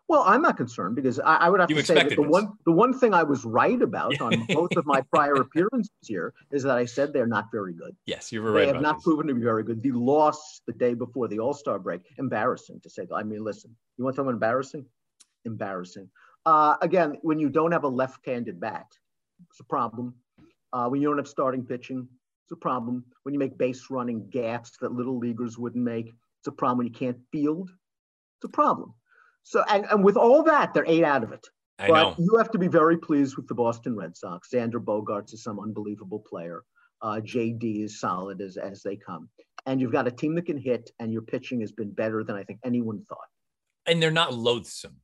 [0.08, 2.28] Well, I'm not concerned because I, I would have you to say that the this.
[2.28, 6.34] one the one thing I was right about on both of my prior appearances here
[6.52, 7.96] is that I said they're not very good.
[8.06, 8.68] Yes, you were right.
[8.68, 9.04] They have not this.
[9.04, 9.82] proven to be very good.
[9.82, 13.08] The loss the day before the All Star break, embarrassing to say.
[13.16, 14.86] I mean, listen, you want something embarrassing?
[15.46, 16.10] Embarrassing.
[16.46, 18.86] Uh, again, when you don't have a left-handed bat,
[19.50, 20.14] it's a problem.
[20.72, 22.08] Uh, when you don't have starting pitching,
[22.46, 26.14] it's a problem when you make base running gaps that little leaguers wouldn't make.
[26.40, 27.72] It's a problem when you can't field.
[28.38, 28.94] It's a problem.
[29.42, 31.48] So, and, and with all that, they're eight out of it.
[31.80, 32.16] I but know.
[32.20, 34.50] you have to be very pleased with the Boston Red Sox.
[34.54, 36.64] Xander Bogaerts is some unbelievable player.
[37.02, 39.28] Uh, JD is solid as, as they come.
[39.66, 42.36] And you've got a team that can hit, and your pitching has been better than
[42.36, 43.18] I think anyone thought.
[43.88, 44.98] And they're not loathsome.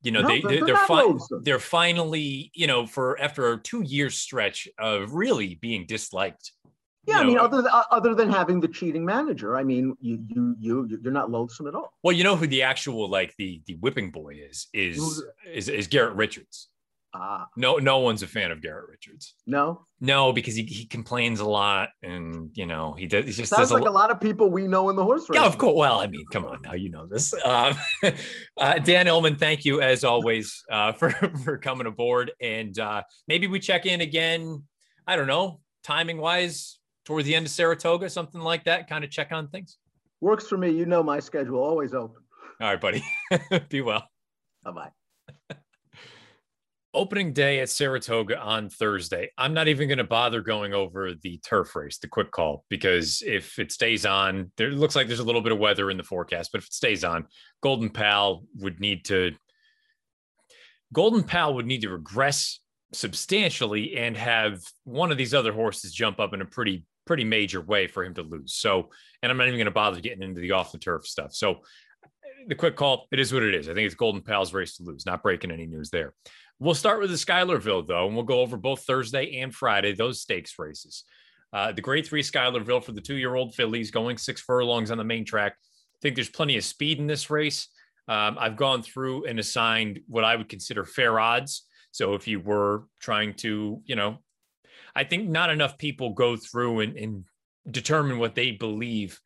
[0.00, 3.58] You know, no, they, they're, they're, they're, fi- they're finally, you know, for after a
[3.58, 6.52] two year stretch of really being disliked
[7.08, 10.56] yeah, I mean, other than, other than having the cheating manager, I mean, you you
[10.58, 11.92] you you're not loathsome at all.
[12.02, 15.86] Well, you know who the actual like the the whipping boy is is is, is
[15.86, 16.68] Garrett Richards.
[17.14, 17.48] Ah.
[17.56, 19.34] No, no one's a fan of Garrett Richards.
[19.46, 23.24] No, no, because he, he complains a lot, and you know he does.
[23.24, 25.40] He just sounds like a, a, lot of people we know in the horse race.
[25.40, 25.74] Yeah, of course.
[25.74, 27.32] Well, I mean, come on now, you know this.
[27.44, 27.74] Um,
[28.58, 31.10] uh, Dan Illman, thank you as always uh, for
[31.44, 34.64] for coming aboard, and uh, maybe we check in again.
[35.06, 36.77] I don't know, timing wise,
[37.08, 39.78] towards the end of Saratoga, something like that, kind of check on things?
[40.20, 40.68] Works for me.
[40.68, 42.22] You know my schedule, always open.
[42.60, 43.02] All right, buddy.
[43.70, 44.06] Be well.
[44.62, 45.56] Bye bye.
[46.94, 49.30] Opening day at Saratoga on Thursday.
[49.38, 53.22] I'm not even going to bother going over the turf race, the quick call, because
[53.24, 56.04] if it stays on, there looks like there's a little bit of weather in the
[56.04, 57.26] forecast, but if it stays on,
[57.62, 59.32] Golden Pal would need to
[60.92, 62.60] Golden Pal would need to regress
[62.92, 67.60] substantially and have one of these other horses jump up in a pretty pretty major
[67.60, 68.54] way for him to lose.
[68.54, 68.90] So,
[69.22, 71.34] and I'm not even going to bother getting into the off the turf stuff.
[71.34, 71.62] So,
[72.46, 73.68] the quick call, it is what it is.
[73.68, 75.04] I think it's Golden Pal's race to lose.
[75.04, 76.14] Not breaking any news there.
[76.60, 80.20] We'll start with the Schuylerville though, and we'll go over both Thursday and Friday those
[80.20, 81.04] stakes races.
[81.52, 85.24] Uh, the Grade Three Schuylerville for the two-year-old fillies going six furlongs on the main
[85.24, 85.54] track.
[85.56, 87.68] I think there's plenty of speed in this race.
[88.06, 91.64] Um, I've gone through and assigned what I would consider fair odds.
[91.90, 94.18] So if you were trying to, you know,
[94.94, 97.24] I think not enough people go through and, and
[97.70, 99.20] determine what they believe,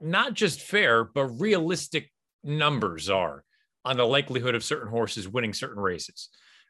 [0.00, 2.10] not just fair, but realistic
[2.42, 3.44] numbers are
[3.84, 6.28] on the likelihood of certain horses winning certain races.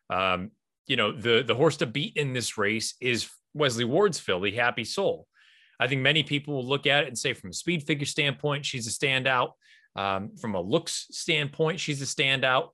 [0.09, 0.51] Um,
[0.87, 4.85] you know, the the horse to beat in this race is Wesley Ward's filly, Happy
[4.85, 5.27] Soul.
[5.79, 8.67] I think many people will look at it and say, from a speed figure standpoint,
[8.67, 9.53] she's a standout.
[9.97, 12.69] Um, from a looks standpoint, she's a standout.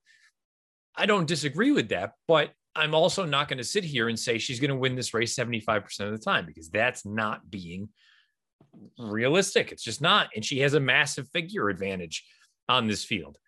[0.95, 4.38] I don't disagree with that, but I'm also not going to sit here and say
[4.38, 7.88] she's going to win this race 75% of the time because that's not being
[8.98, 9.72] realistic.
[9.72, 10.28] It's just not.
[10.34, 12.24] And she has a massive figure advantage
[12.68, 13.38] on this field.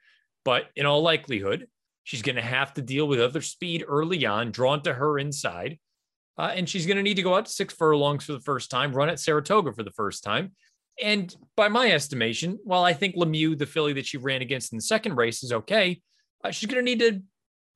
[0.44, 1.66] But in all likelihood,
[2.04, 5.78] she's going to have to deal with other speed early on, drawn to her inside.
[6.38, 8.70] Uh, and she's going to need to go out to six furlongs for the first
[8.70, 10.52] time, run at Saratoga for the first time.
[11.02, 14.78] And by my estimation, while I think Lemieux, the filly that she ran against in
[14.78, 16.00] the second race, is okay,
[16.44, 17.22] uh, she's going to need to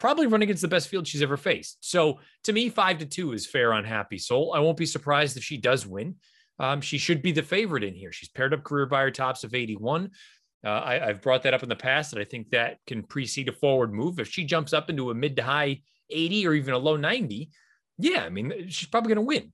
[0.02, 1.78] probably run against the best field she's ever faced.
[1.80, 4.52] So to me, five to two is fair on Happy Soul.
[4.52, 6.16] I won't be surprised if she does win.
[6.58, 8.10] Um, she should be the favorite in here.
[8.10, 10.10] She's paired up career Beyer tops of 81.
[10.64, 13.48] Uh, I, have brought that up in the past, and I think that can precede
[13.48, 14.18] a forward move.
[14.18, 17.48] If she jumps up into a mid to high 80 or even a low 90,
[17.98, 19.52] yeah, I mean, she's probably going to win.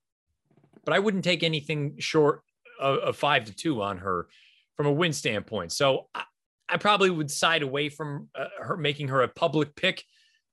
[0.86, 2.40] But I wouldn't take anything short
[2.80, 4.28] of, of, five to two on her
[4.78, 5.72] from a win standpoint.
[5.72, 6.22] So I,
[6.70, 10.05] I probably would side away from uh, her making her a public pick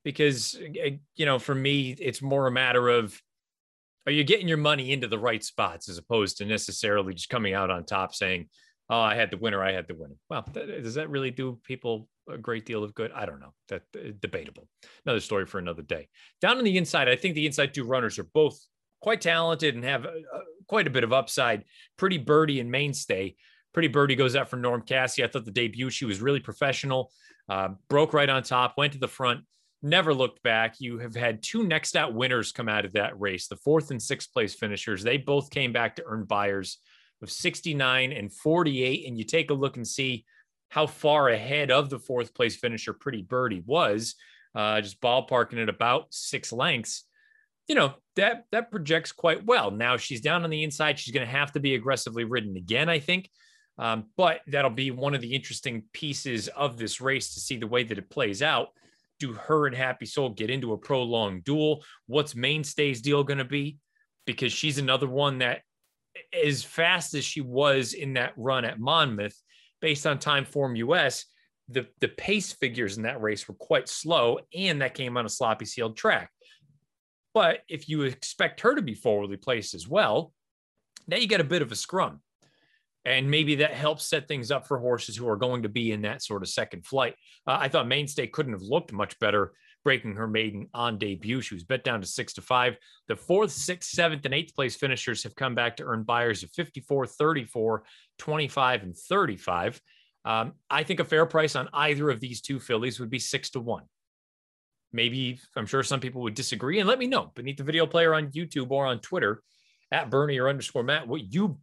[0.05, 3.19] because, uh, you know, for me, it's more a matter of
[4.05, 7.55] are you getting your money into the right spots as opposed to necessarily just coming
[7.55, 8.47] out on top saying,
[8.87, 10.13] oh, I had the winner, I had the winner.
[10.29, 13.11] Well, does that really do people a great deal of good?
[13.13, 13.53] I don't know.
[13.69, 14.67] That uh, debatable.
[15.05, 16.07] Another story for another day.
[16.39, 18.59] Down on the inside, I think the inside two runners are both
[19.01, 20.11] quite talented and have uh,
[20.67, 21.63] quite a bit of upside.
[21.97, 23.35] Pretty Birdie and Mainstay.
[23.73, 27.11] Pretty Birdie goes out for Norm Casse I thought the debut she was really professional.
[27.49, 29.41] Uh, broke right on top, went to the front,
[29.85, 30.75] never looked back.
[30.79, 33.47] You have had two next out winners come out of that race.
[33.47, 35.03] The fourth and sixth place finishers.
[35.03, 36.79] They both came back to earn Beyers
[37.21, 39.07] of 69 and 48.
[39.07, 40.25] And you take a look and see
[40.69, 44.15] how far ahead of the fourth place finisher Pretty Birdie was,
[44.55, 47.03] uh, just ballparking at about six lengths.
[47.67, 49.71] You know, that that projects quite well.
[49.71, 50.99] Now she's down on the inside.
[50.99, 53.29] She's going to have to be aggressively ridden again, I think.
[53.77, 57.67] Um, but that'll be one of the interesting pieces of this race to see the
[57.67, 58.69] way that it plays out.
[59.19, 61.83] Do her and Happy Soul get into a prolonged duel?
[62.07, 63.77] What's Mainstay's deal going to be?
[64.25, 65.61] Because she's another one that
[66.33, 69.39] as fast as she was in that run at Monmouth,
[69.81, 71.25] based on Time Form US,
[71.69, 75.29] the, the pace figures in that race were quite slow, and that came on a
[75.29, 76.29] sloppy sealed track.
[77.33, 80.31] But if you expect her to be forwardly placed as well,
[81.07, 82.21] now you get a bit of a scrum.
[83.05, 86.01] And maybe that helps set things up for horses who are going to be in
[86.01, 87.15] that sort of second flight.
[87.45, 89.53] Uh, I thought Mainstay couldn't have looked much better
[89.83, 91.39] breaking her maiden on debut.
[91.41, 92.75] She was bet down to six to five.
[93.07, 96.49] The fourth, sixth, seventh, and eighth place finishers have come back to earn Beyers of
[96.51, 97.83] 54, 34,
[98.17, 99.79] 25, and 35.
[100.25, 103.51] Um, I think a fair price on either of these two fillies would be six
[103.51, 103.83] to one.
[104.91, 108.15] Maybe I'm sure some people would disagree, and let me know beneath the video player
[108.15, 109.43] on YouTube or on Twitter
[109.91, 111.59] at Bernier underscore Matt what you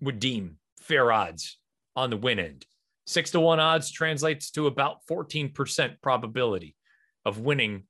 [0.00, 0.56] would deem
[0.90, 1.56] fair odds
[1.94, 2.66] on the win end.
[3.06, 6.74] Six to one odds translates to about 14% probability
[7.24, 7.84] of winning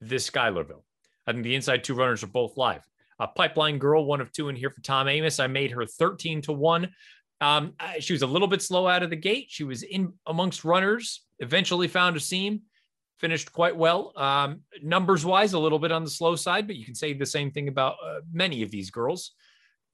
[0.00, 0.84] this Schuylerville.
[1.26, 2.82] I think the inside two runners are both live.
[3.18, 5.38] A pipeline girl, one of two in here for Tom Amoss.
[5.38, 6.90] I made her 13 to one.
[7.42, 9.48] Um, she was a little bit slow out of the gate.
[9.50, 12.62] She was in amongst runners, eventually found a seam,
[13.18, 14.14] finished quite well.
[14.16, 17.26] Um, numbers wise, a little bit on the slow side, but you can say the
[17.26, 19.32] same thing about uh, many of these girls.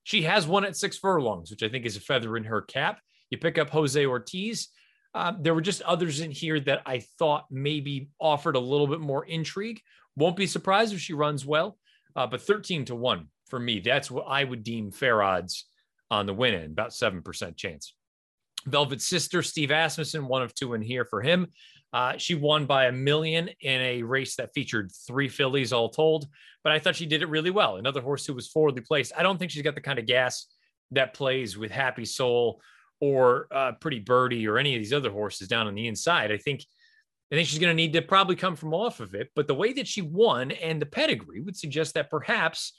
[0.06, 3.00] She has won at six furlongs, which I think is a feather in her cap.
[3.28, 4.68] You pick up Jose Ortiz.
[5.14, 9.00] Um, there were just others in here that I thought maybe offered a little bit
[9.00, 9.80] more intrigue.
[10.14, 11.76] Won't be surprised if she runs well,
[12.14, 15.64] uh, but 13 to 1 for me, that's what I would deem fair odds
[16.08, 17.92] on the win end, about 7% chance.
[18.64, 21.48] Velvet Sister, Steve Asmussen, one of two in here for him.
[21.96, 26.28] Uh, she won by a million in a race that featured three fillies all told,
[26.62, 27.76] but I thought she did it really well.
[27.76, 29.14] Another horse who was forwardly placed.
[29.16, 30.44] I don't think she's got the kind of gas
[30.90, 32.60] that plays with Happy Soul
[33.00, 36.30] or uh, Pretty Birdie or any of these other horses down on the inside.
[36.30, 36.66] I think
[37.32, 39.30] I think she's going to need to probably come from off of it.
[39.34, 42.74] But the way that she won and the pedigree would suggest that perhaps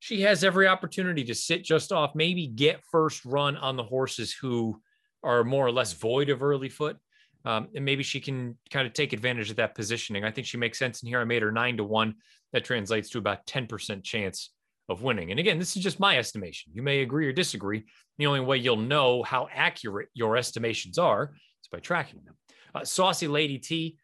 [0.00, 4.32] she has every opportunity to sit just off, maybe get first run on the horses
[4.32, 4.82] who
[5.22, 6.96] are more or less void of early foot.
[7.44, 10.24] Um, and maybe she can kind of take advantage of that positioning.
[10.24, 11.20] I think she makes sense in here.
[11.20, 12.14] I made her nine to one.
[12.52, 14.50] That translates to about 10% chance
[14.88, 15.30] of winning.
[15.30, 16.72] And again, this is just my estimation.
[16.74, 17.84] You may agree or disagree.
[18.18, 22.34] The only way you'll know how accurate your estimations are is by tracking them.
[22.74, 23.96] Uh, Saucy Lady T,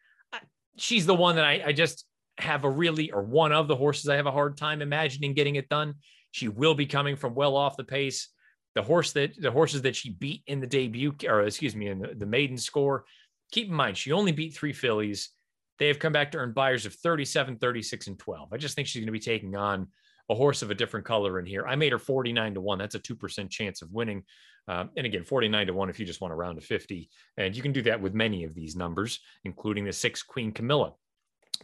[0.77, 2.05] she's the one that I, I just
[2.37, 5.55] have a really, or one of the horses I have a hard time imagining getting
[5.55, 5.95] it done.
[6.31, 8.29] She will be coming from well off the pace.
[8.75, 11.99] The horse that the horses that she beat in the debut, or excuse me, in
[11.99, 13.05] the, the maiden score,
[13.51, 15.29] keep in mind she only beat three fillies.
[15.77, 18.51] They have come back to earn Beyers of 37, 36, and 12.
[18.51, 19.87] I just think she's going to be taking on
[20.29, 21.65] a horse of a different color in here.
[21.65, 22.77] I made her 49 to 1.
[22.77, 24.23] That's a 2% chance of winning.
[24.67, 27.09] Um, and again, 49 to 1 if you just want to round to 50.
[27.37, 30.93] And you can do that with many of these numbers, including the six Queen Camilla.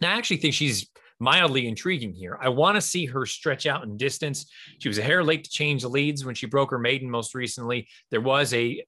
[0.01, 2.37] Now, I actually think she's mildly intriguing here.
[2.41, 4.51] I want to see her stretch out in distance.
[4.79, 7.35] She was a hair late to change the leads when she broke her maiden most
[7.35, 7.87] recently.
[8.11, 8.83] There was a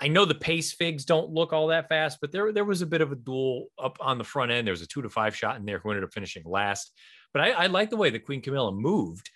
[0.00, 2.86] I know the pace figs don't look all that fast, but there there was a
[2.86, 4.66] bit of a duel up on the front end.
[4.66, 6.92] There was a two to five shot in there who ended up finishing last.
[7.32, 9.30] But I, I like the way the Queen Camilla moved.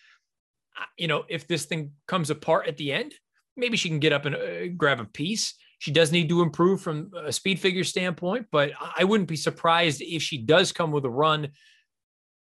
[0.97, 3.15] You know, if this thing comes apart at the end,
[3.57, 5.55] maybe she can get up and uh, grab a piece.
[5.81, 10.01] She does need to improve from a speed figure standpoint, but I wouldn't be surprised
[10.01, 11.49] if she does come with a run.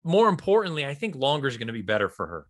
[0.06, 2.45] More importantly, I think longer is going to be better for her.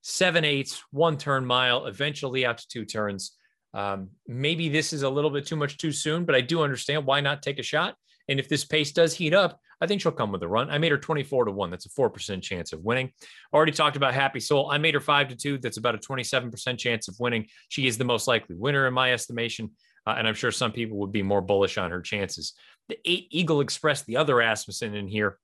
[0.00, 3.32] Seven eighths, one turn mile, eventually out to two turns.
[3.74, 7.06] Um, maybe this is a little bit too much too soon, but I do understand
[7.06, 7.96] why not take a shot.
[8.28, 10.70] And if this pace does heat up, I think she'll come with a run.
[10.70, 11.70] I made her 24 to 1.
[11.70, 13.10] That's a 4% chance of winning.
[13.52, 14.70] Already talked about Happy Soul.
[14.70, 15.58] I made her 5 to 2.
[15.58, 17.48] That's about a 27% chance of winning.
[17.68, 19.72] She is the most likely winner in my estimation.
[20.06, 22.54] Uh, and I'm sure some people would be more bullish on her chances.
[22.88, 25.38] The eight Eagle Express, the other Asmussen in here,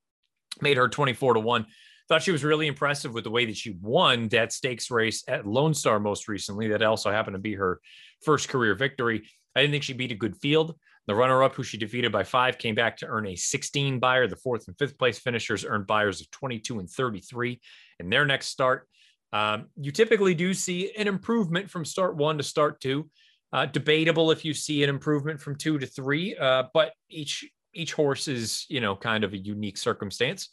[0.61, 1.65] made her 24 to 1.
[2.07, 5.45] Thought she was really impressive with the way that she won that stakes race at
[5.45, 6.69] Lone Star most recently.
[6.69, 7.79] That also happened to be her
[8.23, 9.27] first career victory.
[9.55, 10.75] I didn't think she beat a good field.
[11.07, 14.27] The runner up, who she defeated by five, came back to earn a 16 Beyer.
[14.27, 17.59] The fourth and fifth place finishers earned Beyers of 22 and 33
[17.99, 18.87] in their next start.
[19.33, 23.09] Um, you typically do see an improvement from start one to start two.
[23.51, 27.43] Uh, debatable if you see an improvement from two to three, uh, but each
[27.73, 30.49] each horse is you know kind of a unique circumstance.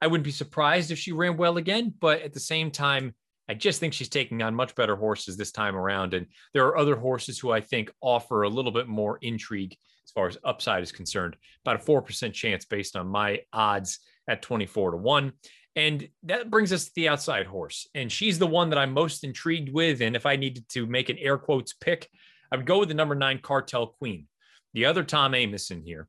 [0.00, 3.14] I wouldn't be surprised if she ran well again, but at the same time,
[3.48, 6.14] I just think she's taking on much better horses this time around.
[6.14, 10.10] And there are other horses who I think offer a little bit more intrigue as
[10.10, 11.36] far as upside is concerned.
[11.64, 15.32] About a 4% chance based on my odds at 24 to 1.
[15.76, 17.88] And that brings us to the outside horse.
[17.94, 20.00] And she's the one that I'm most intrigued with.
[20.00, 22.08] And if I needed to make an air quotes pick,
[22.52, 24.28] I would go with the number nine Cartel Queen,
[24.72, 26.08] the other Tom Amoss in here.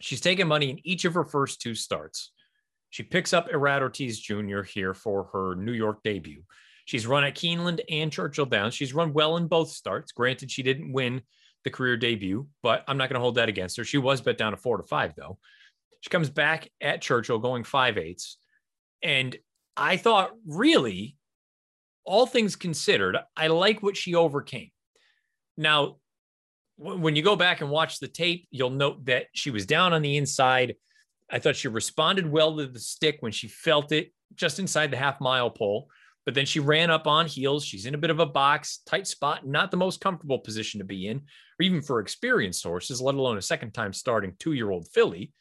[0.00, 2.32] She's taken money in each of her first two starts.
[2.90, 4.62] She picks up Irad Ortiz Jr.
[4.62, 6.42] here for her New York debut.
[6.84, 8.72] She's run at Keeneland and Churchill Downs.
[8.74, 10.12] She's run well in both starts.
[10.12, 11.20] Granted, she didn't win
[11.64, 13.84] the career debut, but I'm not going to hold that against her.
[13.84, 15.38] She was bet down to four to five, though.
[16.00, 18.38] She comes back at Churchill going five eighths.
[19.02, 19.36] And
[19.76, 21.16] I thought, really,
[22.04, 24.70] all things considered, I like what she overcame.
[25.56, 25.96] Now,
[26.76, 30.00] when you go back and watch the tape, you'll note that she was down on
[30.00, 30.76] the inside
[31.30, 34.96] I thought she responded well to the stick when she felt it just inside the
[34.96, 35.88] half mile pole.
[36.24, 37.64] But then she ran up on heels.
[37.64, 40.84] She's in a bit of a box, tight spot, not the most comfortable position to
[40.84, 44.70] be in, or even for experienced horses, let alone a second time starting two year
[44.70, 45.32] old filly.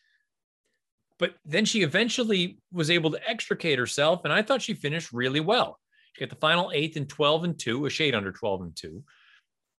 [1.20, 5.40] But then she eventually was able to extricate herself, and I thought she finished really
[5.40, 5.80] well.
[6.14, 9.04] She got the final eighth and 12 and 2, a shade under 12 and 2.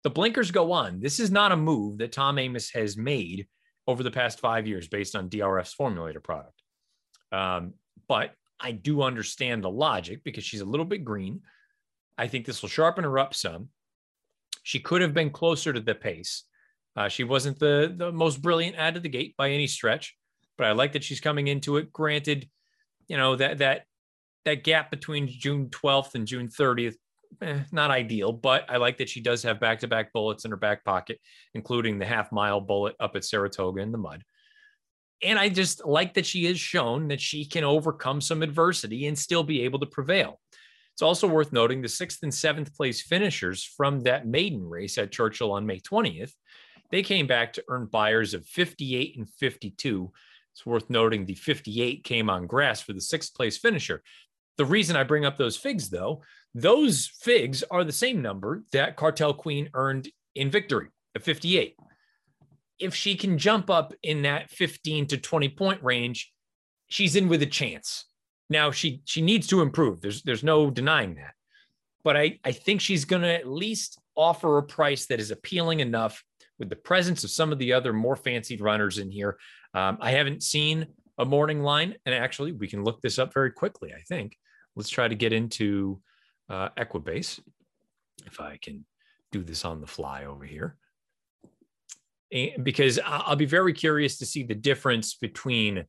[0.05, 1.01] The blinkers go on.
[1.01, 3.47] This is not a move that Tom Amoss has made
[3.89, 6.63] over the past five years based on DRF's formulator product.
[7.33, 7.73] Um,
[8.07, 11.41] but I do understand the logic because she's a little bit green.
[12.19, 13.71] I think this will sharpen her up some.
[14.63, 16.45] She could have been closer to the pace.
[16.97, 20.17] Uh, she wasn't the, the most brilliant out of the gate by any stretch,
[20.59, 21.93] but I like that she's coming into it.
[21.93, 22.49] Granted,
[23.07, 23.85] you know, that that
[24.45, 26.97] that gap between June 12th and June 30th
[27.43, 30.51] eh, not ideal, but I like that she does have back to back bullets in
[30.51, 31.21] her back pocket,
[31.55, 34.23] including the half mile bullet up at Saratoga in the mud.
[35.23, 39.19] And I just like that she has shown that she can overcome some adversity and
[39.19, 40.41] still be able to prevail.
[40.93, 45.13] It's also worth noting the sixth and seventh place finishers from that maiden race at
[45.13, 46.33] Churchill on May 20th.
[46.91, 50.11] They came back to earn Beyers of 58 and 52.
[50.53, 54.03] It's worth noting the 58 came on grass for the sixth place finisher.
[54.57, 56.23] The reason I bring up those figs, though,
[56.55, 61.75] those figs are the same number that Cartel Queen earned in victory of 58.
[62.79, 66.33] if she can jump up in that 15 to 20 point range,
[66.89, 68.05] she's in with a chance.
[68.51, 70.01] Now she she needs to improve.
[70.01, 71.35] There's there's no denying that.
[72.05, 76.23] But I, I think she's gonna at least offer a price that is appealing enough
[76.59, 79.39] with the presence of some of the other more fancied runners in here.
[79.75, 80.87] Um, I haven't seen
[81.19, 83.93] a morning line, and actually, we can look this up very quickly.
[83.93, 84.37] I think.
[84.77, 86.01] Let's try to get into
[86.49, 87.41] uh, Equibase
[88.27, 88.85] if I can
[89.33, 90.77] do this on the fly over here.
[92.33, 95.85] And because I'll be very curious to see the difference between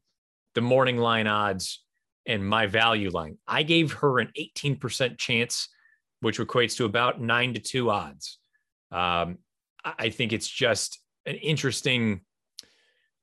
[0.56, 1.84] the morning line odds
[2.26, 3.38] and my value line.
[3.48, 5.70] I gave her an 18% chance,
[6.22, 8.40] which equates to about nine to two odds.
[8.92, 9.40] Um,
[9.84, 12.22] I think it's just an interesting,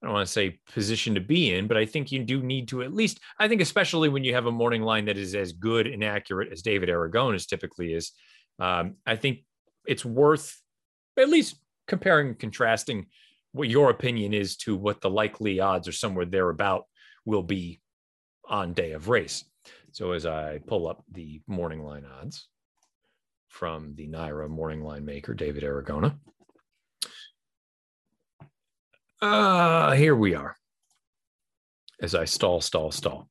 [0.06, 2.68] I don't want to say position to be in, but I think you do need
[2.68, 5.50] to at least, I think, especially when you have a morning line that is as
[5.50, 8.12] good and accurate as David Aragona's typically is,
[8.60, 9.40] um, I think
[9.84, 10.62] it's worth
[11.16, 11.56] at least
[11.88, 13.06] comparing and contrasting
[13.50, 16.84] what your opinion is to what the likely odds or somewhere thereabout
[17.24, 17.80] will be
[18.48, 19.44] on day of race.
[19.90, 22.46] So as I pull up the morning line odds
[23.48, 26.16] from the NYRA morning line maker, David Aragona.
[29.20, 30.56] Uh, here we are.
[32.00, 33.28] As I stall, stall, stall.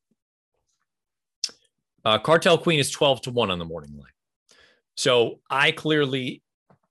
[2.04, 4.12] Uh, Cartel Queen is 12 to 1 on the morning line.
[4.96, 6.42] So I clearly,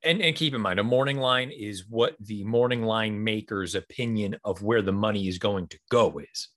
[0.05, 4.37] and, and keep in mind, a morning line is what the morning line maker's opinion
[4.45, 6.49] of where the money is going to go is,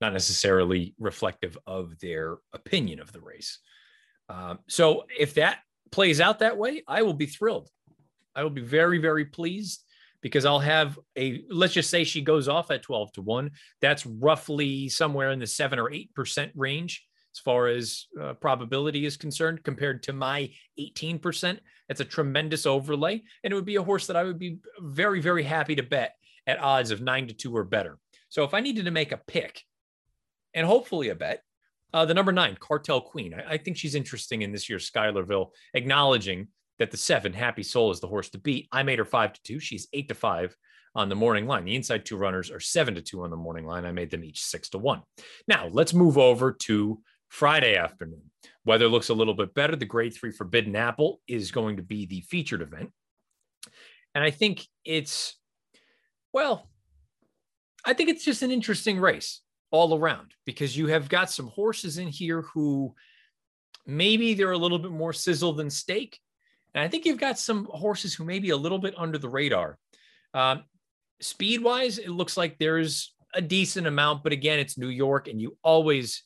[0.00, 3.58] not necessarily reflective of their opinion of the race.
[4.28, 5.58] Um, so if that
[5.90, 7.68] plays out that way, I will be thrilled.
[8.34, 9.84] I will be very, very pleased
[10.22, 13.50] because I'll have a, let's just say she goes off at 12 to 1.
[13.80, 17.04] That's roughly somewhere in the seven or 8% range
[17.34, 21.58] as far as uh, probability is concerned compared to my 18%.
[21.88, 23.22] That's a tremendous overlay.
[23.42, 26.14] And it would be a horse that I would be very, very happy to bet
[26.46, 27.98] at odds of nine to two or better.
[28.28, 29.62] So if I needed to make a pick
[30.54, 31.42] and hopefully a bet,
[31.94, 33.34] uh, the number nine, Cartel Queen.
[33.34, 36.48] I, I, think she's interesting in this year's Schuylerville, acknowledging
[36.82, 38.68] that the seven, Happy Soul, is the horse to beat.
[38.72, 39.60] I made her five to two.
[39.60, 40.56] She's eight to five
[40.96, 41.64] on the morning line.
[41.64, 43.86] The inside two runners are seven to two on the morning line.
[43.86, 45.02] I made them each six to one.
[45.46, 48.30] Now let's move over to Friday afternoon.
[48.64, 49.76] Weather looks a little bit better.
[49.76, 52.90] The grade three Forbidden Apple is going to be the featured event.
[54.14, 55.36] And I think it's,
[56.32, 56.68] well,
[57.84, 61.96] I think it's just an interesting race all around because you have got some horses
[61.96, 62.94] in here who
[63.86, 66.18] maybe they're a little bit more sizzle than steak.
[66.74, 69.28] And I think you've got some horses who may be a little bit under the
[69.28, 69.78] radar.
[70.34, 70.64] Um,
[71.20, 75.40] speed wise, it looks like there's a decent amount, but again, it's New York and
[75.40, 76.22] you always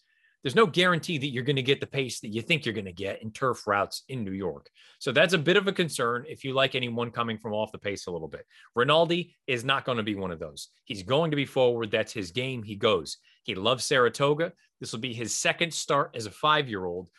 [0.46, 2.84] there's no guarantee that you're going to get the pace that you think you're going
[2.84, 4.70] to get in turf routes in New York.
[5.00, 7.78] So that's a bit of a concern if you like anyone coming from off the
[7.78, 8.46] pace a little bit.
[8.76, 10.68] Rinaldi is not going to be one of those.
[10.84, 11.90] He's going to be forward.
[11.90, 12.62] That's his game.
[12.62, 13.16] He goes.
[13.42, 14.52] He loves Saratoga.
[14.78, 17.10] This will be his second start as a five year old.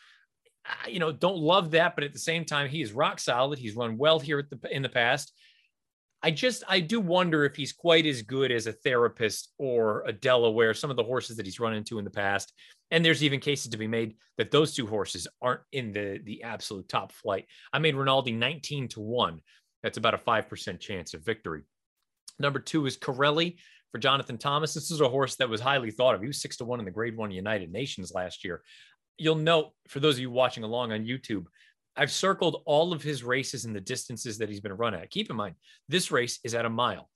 [0.88, 3.58] You know, don't love that, but at the same time, he is rock solid.
[3.58, 5.32] He's run well here the, in the past.
[6.22, 10.12] I just I do wonder if he's quite as good as a therapist or a
[10.12, 12.52] Delaware, some of the horses that he's run into in the past.
[12.90, 16.42] And there's even cases to be made that those two horses aren't in the the
[16.42, 17.46] absolute top flight.
[17.72, 19.40] I made Rinaldi 19 to 1.
[19.82, 21.62] That's about a 5% chance of victory.
[22.40, 23.58] Number two is Corelli
[23.92, 24.74] for Jonathan Thomas.
[24.74, 26.20] This is a horse that was highly thought of.
[26.20, 28.62] He was six to one in the grade one United Nations last year.
[29.18, 31.46] You'll note for those of you watching along on YouTube,
[31.96, 35.10] I've circled all of his races and the distances that he's been run at.
[35.10, 35.56] Keep in mind,
[35.88, 37.10] this race is at a mile.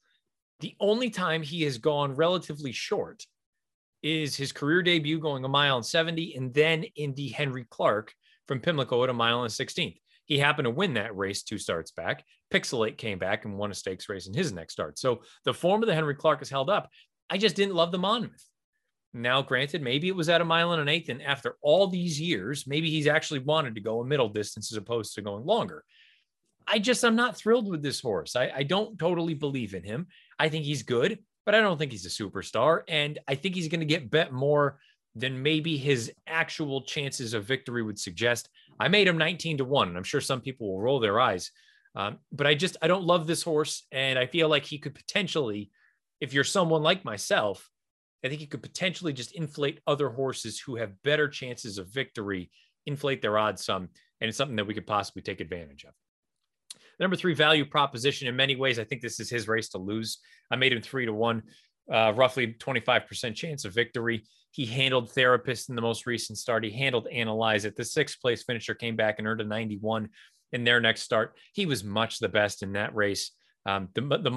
[0.61, 3.25] The only time he has gone relatively short
[4.03, 8.13] is his career debut going a mile and 70, and then Indy Henry Clark
[8.49, 9.99] from Pimlico at a mile and 16th.
[10.25, 12.25] He happened to win that race two starts back.
[12.53, 14.99] Pixelate came back and won a stakes race in his next start.
[14.99, 16.91] So the form of the Henry Clark is held up.
[17.31, 18.45] I just didn't love the Monmouth.
[19.15, 22.21] Now, granted, maybe it was at a mile and an eighth, and after all these
[22.21, 25.85] years, maybe he's actually wanted to go a middle distance as opposed to going longer.
[26.67, 28.37] I just, I'm not thrilled with this horse.
[28.37, 30.07] I, I don't totally believe in him.
[30.39, 32.83] I think he's good, but I don't think he's a superstar.
[32.89, 34.79] And I think he's going to get bet more
[35.15, 38.49] than maybe his actual chances of victory would suggest.
[38.81, 41.51] I made him 19 to 1, and I'm sure some people will roll their eyes.
[41.95, 44.95] Um, but I just I don't love this horse, and I feel like he could
[44.95, 45.71] potentially,
[46.21, 47.69] if you're someone like myself,
[48.25, 52.51] I think he could potentially just inflate other horses who have better chances of victory,
[52.87, 53.89] inflate their odds some,
[54.21, 55.93] and it's something that we could possibly take advantage of.
[57.01, 58.29] Number three, value proposition.
[58.29, 60.19] In many ways, I think this is his race to lose.
[60.51, 61.43] I made him three to one,
[61.93, 64.25] uh, roughly 25% chance of victory.
[64.53, 66.63] He handled Therapist in the most recent start.
[66.63, 67.75] He handled Analyze it.
[67.75, 70.11] The sixth place finisher came back and earned a 91
[70.53, 71.37] in their next start.
[71.55, 73.33] He was much the best in that race.
[73.65, 74.31] Um, the, the, the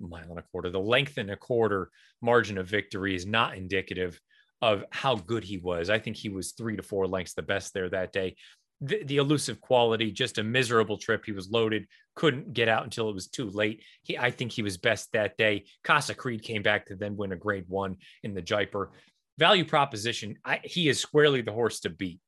[0.00, 1.90] mile and a quarter, the length and a quarter
[2.22, 4.20] margin of victory is not indicative
[4.62, 5.90] of how good he was.
[5.90, 8.36] I think he was three to four lengths the best there that day.
[8.80, 11.24] The, the, elusive quality, just a miserable trip.
[11.24, 13.82] He was loaded, couldn't get out until it was too late.
[14.02, 15.64] He, I think he was best that day.
[15.82, 18.92] Casa Creed came back to then win a grade one in the Jaipur.
[19.36, 22.20] Value proposition, I, he is squarely the horse to beat.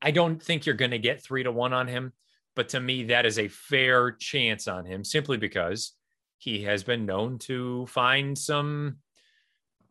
[0.00, 2.12] I don't think you're going to get three to one on him.
[2.58, 5.92] But to me, that is a fair chance on him simply because
[6.38, 8.96] he has been known to find some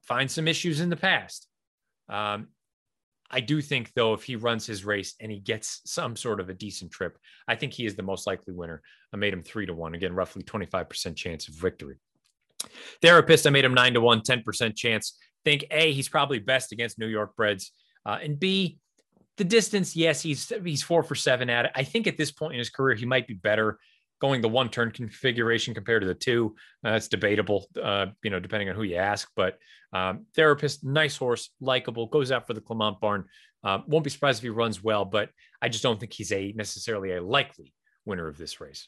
[0.02, 1.48] find some issues in the past.
[2.10, 2.50] Um,
[3.32, 6.50] I do think, though, if he runs his race and he gets some sort of
[6.50, 8.82] a decent trip, I think he is the most likely winner.
[9.14, 9.96] I made him three to one.
[9.96, 11.96] Again, roughly 25% chance of victory.
[13.02, 15.18] Therapist, I made him nine to one, 10% chance.
[15.46, 17.72] Think A, he's probably best against New York breds.
[18.06, 18.80] Uh, and B,
[19.38, 21.72] the distance, yes, he's he's four for seven at it.
[21.76, 23.80] I think at this point in his career, he might be better
[24.20, 26.56] going the one turn configuration compared to the two.
[26.84, 29.30] Uh, that's debatable, uh, you know, depending on who you ask.
[29.36, 29.60] But
[29.94, 33.26] um, therapist, nice horse, likable, goes out for the Clement barn.
[33.64, 35.30] Uh, won't be surprised if he runs well, but
[35.62, 37.74] I just don't think he's a necessarily a likely
[38.06, 38.88] winner of this race.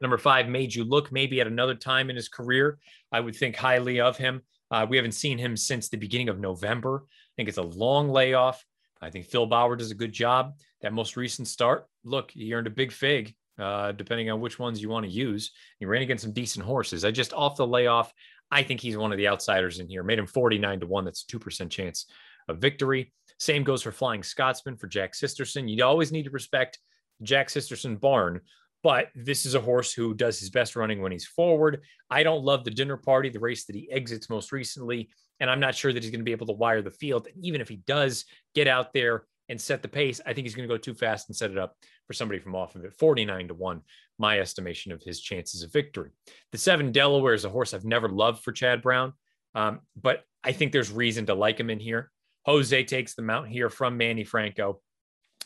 [0.00, 1.10] Number five, made you look.
[1.10, 2.78] Maybe at another time in his career,
[3.10, 4.42] I would think highly of him.
[4.70, 7.04] Uh, we haven't seen him since the beginning of November.
[7.06, 8.64] I think it's a long layoff.
[9.02, 10.54] I think Phil Bauer does a good job.
[10.80, 14.80] That most recent start, look, he earned a big fig, uh, depending on which ones
[14.80, 15.50] you want to use.
[15.78, 17.04] He ran against some decent horses.
[17.04, 18.12] I just off the layoff,
[18.50, 20.02] I think he's one of the outsiders in here.
[20.02, 21.04] Made him 49 to 1.
[21.04, 22.06] That's a 2% chance
[22.48, 23.12] of victory.
[23.38, 25.68] Same goes for Flying Scotsman for Jack Sisterson.
[25.68, 26.78] You always need to respect
[27.22, 28.40] Jack Sisterson barn,
[28.82, 31.82] but this is a horse who does his best running when he's forward.
[32.10, 35.08] I don't love the dinner party, the race that he exits most recently.
[35.42, 37.26] And I'm not sure that he's going to be able to wire the field.
[37.42, 40.68] Even if he does get out there and set the pace, I think he's going
[40.68, 41.74] to go too fast and set it up
[42.06, 42.94] for somebody from off of it.
[42.94, 43.80] 49 to 1,
[44.20, 46.10] my estimation of his chances of victory.
[46.52, 49.14] The seven Delaware is a horse I've never loved for Chad Brown,
[49.56, 52.12] um, but I think there's reason to like him in here.
[52.46, 54.80] Jose takes the mount here from Manny Franco.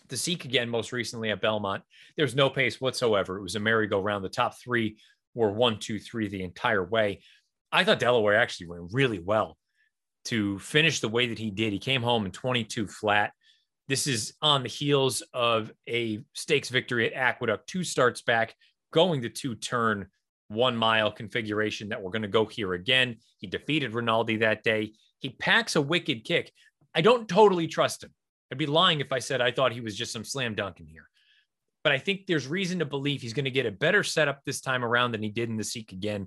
[0.08, 1.82] The Seek again, most recently at Belmont.
[2.18, 3.38] There's no pace whatsoever.
[3.38, 4.22] It was a merry-go-round.
[4.22, 4.98] The top three
[5.34, 7.22] were one, two, three the entire way.
[7.72, 9.56] I thought Delaware actually went really well
[10.26, 11.72] to finish the way that he did.
[11.72, 13.32] He came home in 22 flat.
[13.88, 18.54] This is on the heels of a stakes victory at Aqueduct, two starts back,
[18.92, 20.08] going the two turn,
[20.48, 23.16] one mile configuration that we're going to go here again.
[23.38, 24.92] He defeated Rinaldi that day.
[25.20, 26.52] He packs a wicked kick.
[26.94, 28.10] I don't totally trust him.
[28.50, 30.86] I'd be lying if I said I thought he was just some slam dunk in
[30.86, 31.08] here.
[31.84, 34.60] But I think there's reason to believe he's going to get a better setup this
[34.60, 36.26] time around than he did in the Seek again.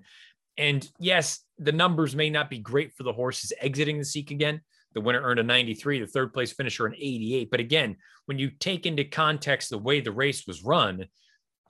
[0.59, 4.59] And yes, the numbers may not be great for the horses exiting the Seek again.
[4.93, 7.49] The winner earned a 93, the third place finisher an 88.
[7.49, 7.95] But again,
[8.25, 11.05] when you take into context the way the race was run,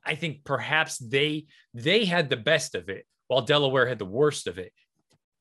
[0.04, 4.48] I think perhaps they they had the best of it while Delaware had the worst
[4.48, 4.74] of it.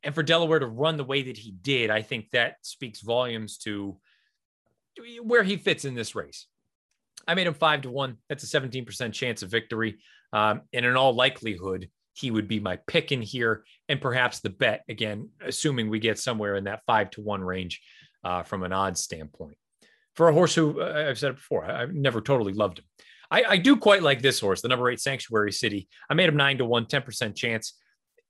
[0.03, 3.57] And for Delaware to run the way that he did, I think that speaks volumes
[3.59, 3.99] to
[5.23, 6.47] where he fits in this race.
[7.27, 8.19] I made him five to one.
[8.29, 9.99] That's a 17% chance of victory.
[10.33, 11.89] Um, and in all likelihood,
[12.19, 16.19] he would be my pick in here and perhaps the bet again, assuming we get
[16.19, 17.81] somewhere in that five to one range
[18.25, 19.57] uh, from an odds standpoint.
[20.17, 22.85] For a horse who uh, I've said it before, I, have never totally loved him.
[23.31, 25.87] I, I, do quite like this horse, the number eight Sanctuary City.
[26.11, 27.75] I made him nine to one, 10% chance.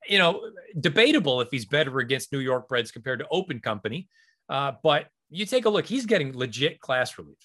[0.06, 4.08] You know, debatable if he's better against New York breds compared to Open Company.
[4.50, 7.38] Uh, but you take a look, he's getting legit class relief.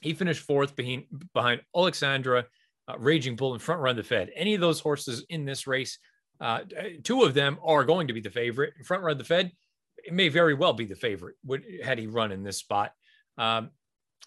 [0.00, 2.46] He finished fourth behind, behind Alexandra
[2.88, 4.30] uh, Raging Bull and Front Run the Fed.
[4.34, 5.98] Any of those horses in this race,
[6.40, 6.60] uh,
[7.02, 8.74] two of them are going to be the favorite.
[8.84, 9.52] Front Run the Fed,
[9.98, 12.92] it may very well be the favorite would, had he run in this spot.
[13.36, 13.70] Um,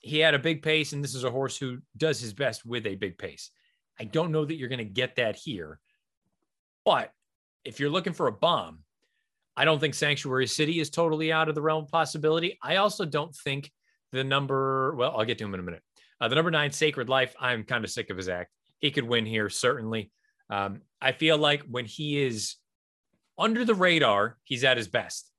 [0.01, 2.85] he had a big pace, and this is a horse who does his best with
[2.85, 3.51] a big pace.
[3.99, 5.79] I don't know that you're going to get that here,
[6.83, 7.11] but
[7.63, 8.79] if you're looking for a bomb,
[9.55, 12.57] I don't think Sanctuary City is totally out of the realm of possibility.
[12.61, 13.71] I also don't think
[14.11, 15.83] the number, well, I'll get to him in a minute.
[16.23, 18.49] Uh, the number nine, Sacred Life, I'm kind of sick of his act.
[18.79, 20.09] He could win here, certainly.
[20.49, 22.55] Um, I feel like when he is
[23.37, 25.29] under the radar, he's at his best.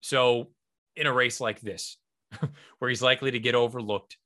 [0.00, 0.48] So,
[0.96, 1.98] in a race like this,
[2.80, 4.16] where he's likely to get overlooked,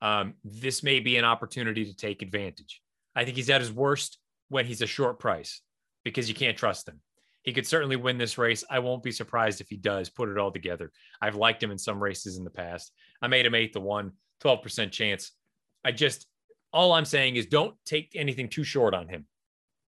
[0.00, 2.80] um, this may be an opportunity to take advantage.
[3.14, 4.16] I think he's at his worst
[4.48, 5.60] when he's a short price
[6.02, 7.02] because you can't trust him.
[7.42, 8.64] He could certainly win this race.
[8.70, 10.92] I won't be surprised if he does put it all together.
[11.20, 12.90] I've liked him in some races in the past.
[13.20, 14.12] I made him eight to one.
[14.42, 15.32] 12% chance.
[15.84, 16.26] I just,
[16.72, 19.26] all I'm saying is don't take anything too short on him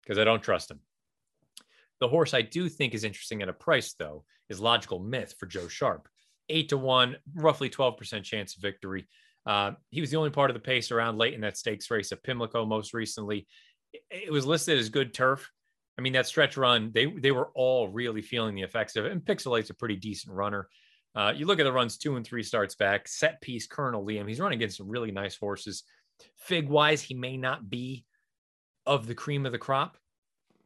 [0.02, 0.80] because I don't trust him.
[2.00, 5.46] The horse I do think is interesting at a price, though, is Logical Myth for
[5.46, 6.08] Joe Sharp.
[6.48, 9.08] Eight to one, roughly 12% chance of victory.
[9.44, 12.12] Uh, he was the only part of the pace around late in that stakes race
[12.12, 13.46] at Pimlico most recently.
[14.10, 15.50] it was listed as good turf.
[15.98, 19.12] I mean, that stretch run, they they were all really feeling the effects of it.
[19.12, 20.68] And Pixelate's a pretty decent runner.
[21.14, 24.28] Uh, you look at the runs two and three starts back, set piece, Colonel Liam.
[24.28, 25.84] He's running against some really nice horses.
[26.36, 28.04] Fig wise, he may not be
[28.86, 29.96] of the cream of the crop.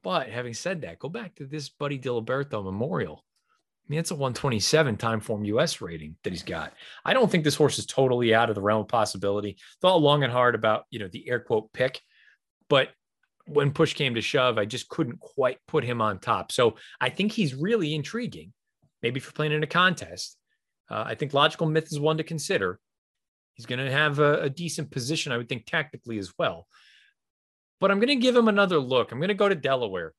[0.02, 3.24] But having said that, go back to this Buddy Diliberto Memorial.
[3.24, 6.72] I mean, it's a 127 time form US rating that he's got.
[7.04, 9.58] I don't think this horse is totally out of the realm of possibility.
[9.80, 12.00] Thought long and hard about, you know, the air quote pick,
[12.68, 12.90] but
[13.46, 16.52] when push came to shove, I just couldn't quite put him on top.
[16.52, 18.52] So I think he's really intriguing.
[19.02, 20.36] Maybe for playing in a contest.
[20.90, 22.78] Uh, I think Logical Myth is one to consider.
[23.54, 26.66] He's going to have a, a decent position, I would think, tactically as well.
[27.80, 29.10] But I'm going to give him another look.
[29.10, 30.14] I'm going to go to Delaware.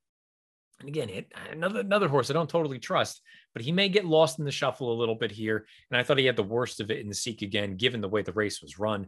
[0.80, 3.22] And again, it, another another horse I don't totally trust,
[3.54, 5.66] but he may get lost in the shuffle a little bit here.
[5.90, 8.10] And I thought he had the worst of it in the Seek again, given the
[8.10, 9.08] way the race was run.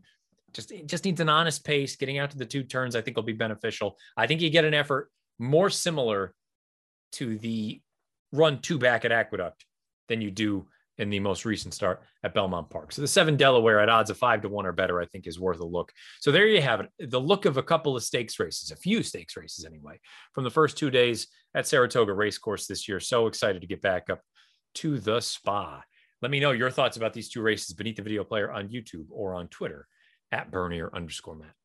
[0.53, 1.97] Just just needs an honest pace.
[1.97, 3.97] Getting out to the two turns, I think, will be beneficial.
[4.15, 6.33] I think you get an effort more similar
[7.13, 7.81] to the
[8.35, 9.65] run two back at Aqueduct
[10.07, 10.67] than you do
[10.97, 12.91] in the most recent start at Belmont Park.
[12.91, 15.39] So the seven Delaware at odds of five to one or better, I think is
[15.39, 15.91] worth a look.
[16.21, 17.11] So there you have it.
[17.11, 19.99] The look of a couple of stakes races, a few stakes races anyway,
[20.33, 22.99] from the first two days at Saratoga Racecourse this year.
[22.99, 24.21] So excited to get back up
[24.75, 25.83] to the spa.
[26.21, 29.07] Let me know your thoughts about these two races beneath the video player on YouTube
[29.09, 29.87] or on Twitter
[30.31, 31.55] at Bernier underscore Matt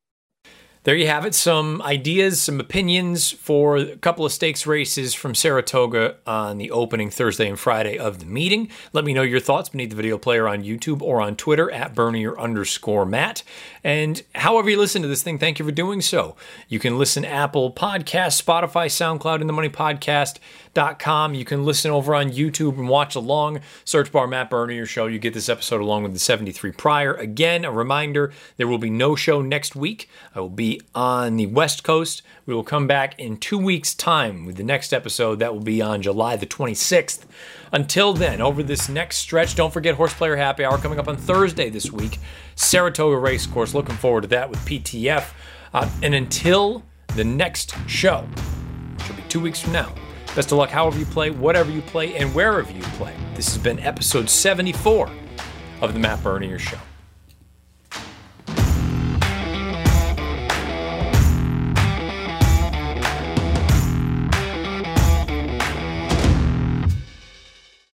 [0.83, 1.35] there you have it.
[1.35, 7.11] Some ideas, some opinions for a couple of stakes races from Saratoga on the opening
[7.11, 8.69] Thursday and Friday of the meeting.
[8.91, 11.93] Let me know your thoughts beneath the video player on YouTube or on Twitter at
[11.93, 13.43] Bernier underscore Matt.
[13.83, 16.35] And however you listen to this thing, thank you for doing so.
[16.67, 20.39] You can listen Apple Podcast, Spotify, SoundCloud, and the Money Podcast
[20.73, 21.33] com.
[21.33, 23.59] You can listen over on YouTube and watch along.
[23.83, 25.07] Search bar Matt Bernier Show.
[25.07, 27.13] You get this episode along with the 73 prior.
[27.13, 30.09] Again, a reminder there will be no show next week.
[30.33, 32.21] I will be on the West Coast.
[32.45, 35.39] We will come back in two weeks' time with the next episode.
[35.39, 37.25] That will be on July the 26th.
[37.73, 41.17] Until then, over this next stretch, don't forget Horse Player Happy Hour coming up on
[41.17, 42.19] Thursday this week.
[42.55, 43.73] Saratoga Race Course.
[43.73, 45.31] Looking forward to that with PTF.
[45.73, 46.83] Uh, and until
[47.15, 48.27] the next show,
[48.97, 49.93] which will be two weeks from now.
[50.35, 53.13] Best of luck however you play, whatever you play, and wherever you play.
[53.35, 55.09] This has been episode 74
[55.81, 56.77] of The Matt Bernier Show.